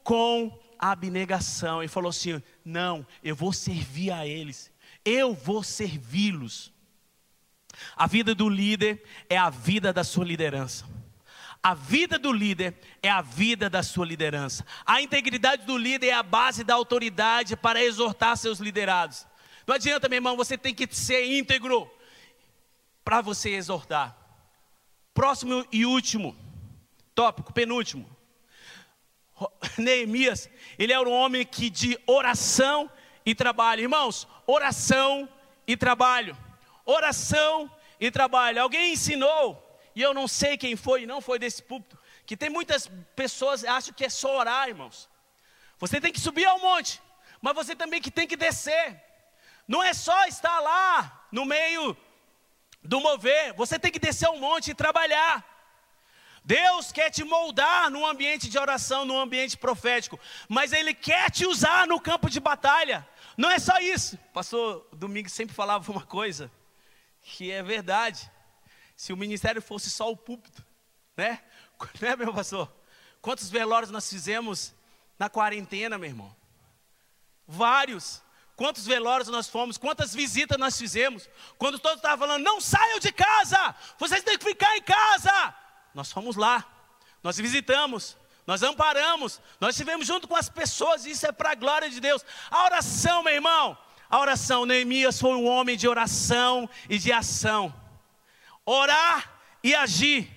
com 0.04 0.58
abnegação. 0.80 1.84
E 1.84 1.88
falou 1.88 2.10
assim: 2.10 2.42
Não, 2.64 3.06
eu 3.24 3.36
vou 3.36 3.54
servir 3.54 4.12
a 4.12 4.26
eles, 4.26 4.72
eu 5.06 5.34
vou 5.34 5.64
servi-los. 5.64 6.72
A 7.96 8.08
vida 8.08 8.36
do 8.36 8.50
líder 8.50 9.04
é 9.30 9.38
a 9.38 9.50
vida 9.50 9.94
da 9.94 10.04
sua 10.04 10.26
liderança. 10.26 10.86
A 11.64 11.76
vida 11.76 12.18
do 12.18 12.32
líder 12.32 12.76
é 13.04 13.10
a 13.10 13.22
vida 13.22 13.70
da 13.70 13.84
sua 13.84 14.06
liderança. 14.06 14.66
A 14.86 15.02
integridade 15.02 15.66
do 15.66 15.78
líder 15.78 16.08
é 16.08 16.14
a 16.14 16.24
base 16.24 16.64
da 16.64 16.74
autoridade 16.74 17.56
para 17.56 17.84
exortar 17.84 18.36
seus 18.36 18.60
liderados. 18.60 19.28
Não 19.68 19.76
adianta, 19.76 20.10
meu 20.10 20.18
irmão, 20.18 20.36
você 20.36 20.58
tem 20.58 20.74
que 20.74 20.88
ser 20.92 21.24
íntegro 21.26 21.90
para 23.04 23.22
você 23.22 23.52
exortar. 23.52 24.18
Próximo 25.14 25.66
e 25.72 25.86
último 25.86 26.36
tópico, 27.14 27.54
penúltimo. 27.54 28.10
Neemias, 29.78 30.50
ele 30.80 30.94
era 30.94 31.08
um 31.08 31.14
homem 31.14 31.46
que 31.46 31.70
de 31.70 32.00
oração 32.08 32.90
e 33.24 33.36
trabalho. 33.36 33.82
Irmãos, 33.82 34.28
oração 34.48 35.30
e 35.68 35.78
trabalho. 35.78 36.36
Oração 36.86 37.70
e 38.00 38.10
trabalho. 38.10 38.64
Alguém 38.64 38.94
ensinou 38.94 39.71
e 39.96 40.02
eu 40.02 40.14
não 40.14 40.28
sei 40.28 40.58
quem 40.58 40.76
foi, 40.76 41.06
não 41.06 41.22
foi 41.22 41.38
desse 41.38 41.62
púlpito, 41.62 41.98
que 42.26 42.38
tem 42.38 42.50
muitas 42.50 42.90
pessoas 43.16 43.62
que 43.62 43.68
acham 43.68 43.94
que 43.94 44.06
é 44.06 44.10
só 44.10 44.38
orar, 44.38 44.70
irmãos. 44.70 45.10
Você 45.80 46.00
tem 46.00 46.14
que 46.14 46.20
subir 46.20 46.46
ao 46.46 46.60
monte, 46.60 47.02
mas 47.42 47.56
você 47.56 47.76
também 47.76 48.02
que 48.02 48.12
tem 48.12 48.28
que 48.28 48.38
descer. 48.38 49.02
Não 49.68 49.82
é 49.84 49.94
só 49.94 50.26
estar 50.26 50.60
lá 50.60 51.28
no 51.32 51.46
meio 51.46 51.98
do 52.84 53.00
mover, 53.00 53.54
você 53.54 53.78
tem 53.78 53.92
que 53.92 54.00
descer 54.00 54.28
ao 54.28 54.38
monte 54.38 54.72
e 54.72 54.76
trabalhar. 54.76 55.46
Deus 56.44 56.92
quer 56.92 57.12
te 57.12 57.24
moldar 57.24 57.90
no 57.92 58.06
ambiente 58.06 58.50
de 58.50 58.58
oração, 58.58 59.06
no 59.06 59.20
ambiente 59.20 59.56
profético, 59.56 60.20
mas 60.50 60.74
Ele 60.74 60.94
quer 60.94 61.30
te 61.30 61.46
usar 61.46 61.86
no 61.86 62.00
campo 62.00 62.30
de 62.30 62.40
batalha. 62.40 63.08
Não 63.38 63.50
é 63.50 63.60
só 63.60 63.80
isso. 63.80 64.18
pastor 64.34 64.88
Domingos 64.92 65.34
sempre 65.34 65.56
falava 65.56 65.92
uma 65.92 66.06
coisa 66.06 66.52
que 67.22 67.52
é 67.52 67.62
verdade. 67.62 68.30
Se 69.02 69.12
o 69.12 69.18
ministério 69.18 69.64
fosse 69.64 69.90
só 69.90 70.12
o 70.12 70.16
púlpito, 70.16 70.64
né? 71.18 71.42
Né, 72.00 72.16
meu 72.16 72.32
pastor? 72.32 72.72
Quantos 73.20 73.50
velórios 73.50 73.90
nós 73.90 74.08
fizemos 74.08 74.76
na 75.18 75.28
quarentena, 75.28 75.98
meu 75.98 76.08
irmão? 76.08 76.36
Vários. 77.48 78.22
Quantos 78.56 78.86
velórios 78.86 79.28
nós 79.28 79.50
fomos, 79.50 79.76
quantas 79.76 80.14
visitas 80.14 80.56
nós 80.60 80.78
fizemos. 80.78 81.28
Quando 81.58 81.80
todos 81.80 81.98
estavam 81.98 82.28
falando, 82.28 82.44
não 82.44 82.62
saiam 82.62 83.00
de 83.00 83.12
casa, 83.12 83.76
vocês 83.98 84.22
têm 84.22 84.38
que 84.38 84.46
ficar 84.46 84.78
em 84.78 84.84
casa. 84.84 85.56
Nós 85.96 86.12
fomos 86.12 86.36
lá, 86.36 86.64
nós 87.24 87.38
visitamos, 87.38 88.16
nós 88.46 88.62
amparamos, 88.62 89.42
nós 89.60 89.72
estivemos 89.72 90.06
junto 90.06 90.28
com 90.28 90.36
as 90.36 90.48
pessoas, 90.48 91.08
isso 91.08 91.26
é 91.26 91.32
para 91.32 91.54
a 91.54 91.56
glória 91.56 91.90
de 91.90 92.00
Deus. 92.00 92.24
A 92.52 92.66
oração, 92.66 93.24
meu 93.24 93.34
irmão, 93.34 93.76
a 94.08 94.20
oração, 94.20 94.64
Neemias 94.64 95.20
foi 95.20 95.32
um 95.32 95.48
homem 95.48 95.76
de 95.76 95.88
oração 95.88 96.70
e 96.88 97.00
de 97.00 97.12
ação. 97.12 97.81
Orar 98.66 99.42
e 99.64 99.74
agir, 99.74 100.30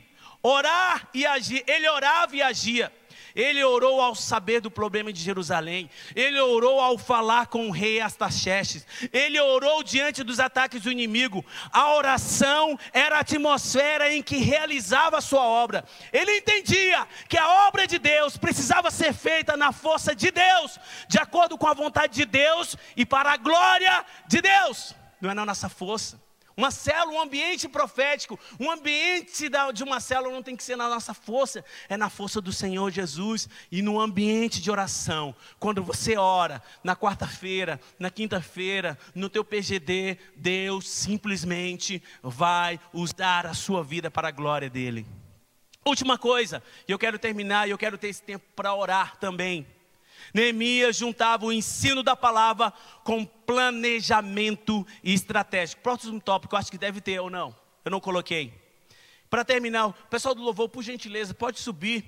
orar 0.43 1.09
e 1.13 1.27
agir, 1.27 1.63
ele 1.67 1.89
orava 1.89 2.35
e 2.37 2.43
agia. 2.43 2.93
Ele 3.35 3.65
orou 3.65 4.01
ao 4.01 4.15
saber 4.15 4.61
do 4.61 4.71
problema 4.71 5.13
de 5.13 5.21
Jerusalém. 5.21 5.91
Ele 6.15 6.39
orou 6.39 6.79
ao 6.81 6.97
falar 6.97 7.49
com 7.49 7.69
o 7.69 7.73
rei 7.73 8.01
Astaxerxes. 8.01 8.87
Ele 9.13 9.41
orou 9.41 9.83
diante 9.83 10.23
dos 10.23 10.39
ataques 10.39 10.83
do 10.83 10.93
inimigo. 10.93 11.45
A 11.73 11.95
oração 11.95 12.79
era 12.93 13.17
a 13.17 13.21
atmosfera 13.21 14.13
em 14.13 14.23
que 14.23 14.37
realizava 14.37 15.19
a 15.19 15.21
sua 15.21 15.43
obra. 15.43 15.85
Ele 16.13 16.39
entendia 16.39 17.09
que 17.29 17.37
a 17.37 17.67
obra 17.67 17.89
de 17.89 17.99
Deus 17.99 18.37
precisava 18.37 18.91
ser 18.91 19.13
feita 19.13 19.57
na 19.57 19.73
força 19.73 20.15
de 20.15 20.31
Deus, 20.31 20.79
de 21.09 21.19
acordo 21.19 21.59
com 21.59 21.67
a 21.67 21.75
vontade 21.75 22.15
de 22.15 22.25
Deus 22.25 22.77
e 22.97 23.05
para 23.05 23.33
a 23.33 23.37
glória 23.37 24.05
de 24.29 24.41
Deus. 24.41 24.95
Não 25.21 25.31
é 25.31 25.35
na 25.35 25.45
nossa 25.45 25.69
força. 25.69 26.24
Uma 26.57 26.71
célula, 26.71 27.19
um 27.19 27.23
ambiente 27.23 27.69
profético, 27.69 28.39
um 28.61 28.71
ambiente 28.71 29.51
de 29.73 29.83
uma 29.83 29.99
célula 29.99 30.33
não 30.33 30.43
tem 30.43 30.55
que 30.55 30.63
ser 30.63 30.77
na 30.77 30.89
nossa 30.89 31.13
força, 31.13 31.65
é 31.89 31.97
na 31.97 32.09
força 32.09 32.41
do 32.41 32.53
Senhor 32.53 32.91
Jesus 32.91 33.49
e 33.73 33.83
no 33.83 34.01
ambiente 34.01 34.63
de 34.63 34.71
oração. 34.71 35.35
Quando 35.59 35.83
você 35.83 36.17
ora, 36.17 36.63
na 36.85 36.95
quarta-feira, 36.95 37.81
na 37.99 38.09
quinta-feira, 38.09 38.97
no 39.15 39.29
teu 39.29 39.45
PGD, 39.45 40.17
Deus 40.37 40.89
simplesmente 40.89 42.01
vai 42.23 42.79
usar 42.93 43.47
a 43.47 43.55
sua 43.55 43.83
vida 43.83 44.09
para 44.09 44.29
a 44.29 44.33
glória 44.33 44.71
dele. 44.71 45.05
Última 45.85 46.17
coisa, 46.17 46.63
e 46.89 46.93
eu 46.93 46.99
quero 46.99 47.19
terminar 47.19 47.67
e 47.67 47.73
eu 47.73 47.79
quero 47.79 47.99
ter 47.99 48.09
esse 48.09 48.23
tempo 48.23 48.45
para 48.55 48.75
orar 48.75 49.17
também. 49.19 49.67
Neemias 50.33 50.97
juntava 50.97 51.47
o 51.47 51.53
ensino 51.53 52.03
da 52.03 52.17
palavra 52.17 52.73
com 53.03 53.25
planejamento 53.25 54.87
estratégico. 55.03 55.83
Próximo 55.83 56.21
tópico, 56.21 56.57
acho 56.57 56.71
que 56.71 56.79
deve 56.79 57.01
ter 57.01 57.21
ou 57.21 57.29
não. 57.29 57.55
Eu 57.85 57.91
não 57.91 58.01
coloquei. 58.01 58.53
Para 59.29 59.45
terminar, 59.45 59.89
o 59.89 59.93
pessoal 60.09 60.35
do 60.35 60.43
louvor, 60.43 60.69
por 60.69 60.83
gentileza, 60.83 61.35
pode 61.35 61.61
subir. 61.61 62.05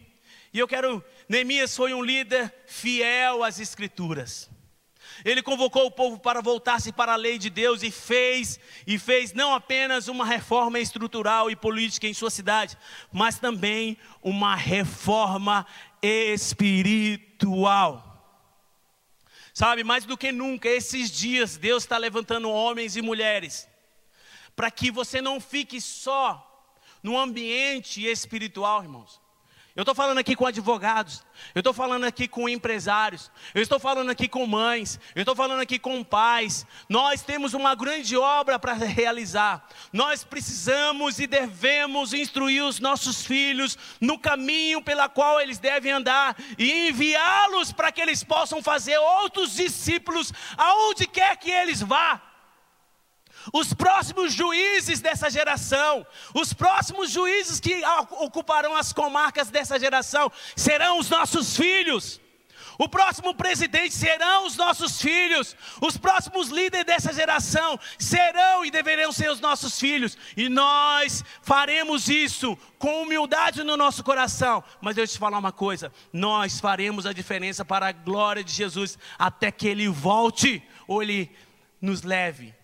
E 0.52 0.58
eu 0.58 0.68
quero. 0.68 1.04
Neemias 1.28 1.76
foi 1.76 1.92
um 1.92 2.02
líder 2.02 2.54
fiel 2.66 3.42
às 3.42 3.58
Escrituras. 3.58 4.48
Ele 5.24 5.42
convocou 5.42 5.86
o 5.86 5.90
povo 5.90 6.18
para 6.18 6.40
voltar-se 6.40 6.92
para 6.92 7.14
a 7.14 7.16
lei 7.16 7.38
de 7.38 7.50
Deus 7.50 7.82
e 7.82 7.90
fez, 7.90 8.60
e 8.86 8.96
fez 8.98 9.32
não 9.32 9.52
apenas 9.54 10.06
uma 10.08 10.24
reforma 10.24 10.78
estrutural 10.78 11.50
e 11.50 11.56
política 11.56 12.06
em 12.06 12.14
sua 12.14 12.30
cidade, 12.30 12.78
mas 13.12 13.38
também 13.38 13.98
uma 14.22 14.54
reforma 14.54 15.66
espiritual. 16.02 18.05
Sabe, 19.56 19.82
mais 19.82 20.04
do 20.04 20.18
que 20.18 20.30
nunca, 20.30 20.68
esses 20.68 21.10
dias, 21.10 21.56
Deus 21.56 21.84
está 21.84 21.96
levantando 21.96 22.50
homens 22.50 22.94
e 22.94 23.00
mulheres, 23.00 23.66
para 24.54 24.70
que 24.70 24.90
você 24.90 25.18
não 25.22 25.40
fique 25.40 25.80
só 25.80 26.74
no 27.02 27.16
ambiente 27.16 28.04
espiritual, 28.04 28.82
irmãos. 28.82 29.18
Eu 29.76 29.82
estou 29.82 29.94
falando 29.94 30.16
aqui 30.16 30.34
com 30.34 30.46
advogados, 30.46 31.22
eu 31.54 31.60
estou 31.60 31.74
falando 31.74 32.04
aqui 32.04 32.26
com 32.26 32.48
empresários, 32.48 33.30
eu 33.54 33.60
estou 33.60 33.78
falando 33.78 34.08
aqui 34.08 34.26
com 34.26 34.46
mães, 34.46 34.98
eu 35.14 35.20
estou 35.20 35.36
falando 35.36 35.60
aqui 35.60 35.78
com 35.78 36.02
pais. 36.02 36.66
Nós 36.88 37.20
temos 37.20 37.52
uma 37.52 37.74
grande 37.74 38.16
obra 38.16 38.58
para 38.58 38.72
realizar. 38.72 39.68
Nós 39.92 40.24
precisamos 40.24 41.18
e 41.18 41.26
devemos 41.26 42.14
instruir 42.14 42.64
os 42.64 42.80
nossos 42.80 43.26
filhos 43.26 43.76
no 44.00 44.18
caminho 44.18 44.80
pela 44.80 45.10
qual 45.10 45.38
eles 45.38 45.58
devem 45.58 45.92
andar 45.92 46.34
e 46.56 46.88
enviá-los 46.88 47.70
para 47.70 47.92
que 47.92 48.00
eles 48.00 48.24
possam 48.24 48.62
fazer 48.62 48.96
outros 48.96 49.56
discípulos 49.56 50.32
aonde 50.56 51.06
quer 51.06 51.36
que 51.36 51.50
eles 51.50 51.82
vá. 51.82 52.22
Os 53.52 53.72
próximos 53.72 54.32
juízes 54.32 55.00
dessa 55.00 55.30
geração, 55.30 56.06
os 56.34 56.52
próximos 56.52 57.10
juízes 57.10 57.60
que 57.60 57.82
ocuparão 58.20 58.76
as 58.76 58.92
comarcas 58.92 59.50
dessa 59.50 59.78
geração, 59.78 60.30
serão 60.54 60.98
os 60.98 61.08
nossos 61.08 61.56
filhos. 61.56 62.20
O 62.78 62.88
próximo 62.88 63.34
presidente 63.34 63.94
serão 63.94 64.46
os 64.46 64.56
nossos 64.56 65.00
filhos. 65.00 65.56
Os 65.80 65.96
próximos 65.96 66.48
líderes 66.48 66.84
dessa 66.84 67.12
geração 67.12 67.78
serão 67.98 68.64
e 68.64 68.70
deverão 68.70 69.12
ser 69.12 69.30
os 69.30 69.40
nossos 69.40 69.78
filhos. 69.78 70.16
E 70.36 70.48
nós 70.48 71.24
faremos 71.40 72.08
isso 72.08 72.56
com 72.78 73.02
humildade 73.02 73.62
no 73.62 73.76
nosso 73.76 74.04
coração. 74.04 74.62
Mas 74.80 74.98
eu 74.98 75.06
te 75.06 75.18
falar 75.18 75.38
uma 75.38 75.52
coisa: 75.52 75.90
nós 76.12 76.60
faremos 76.60 77.06
a 77.06 77.12
diferença 77.12 77.64
para 77.64 77.88
a 77.88 77.92
glória 77.92 78.44
de 78.44 78.52
Jesus 78.52 78.98
até 79.18 79.50
que 79.50 79.66
Ele 79.66 79.88
volte 79.88 80.62
ou 80.86 81.02
Ele 81.02 81.30
nos 81.80 82.02
leve 82.02 82.54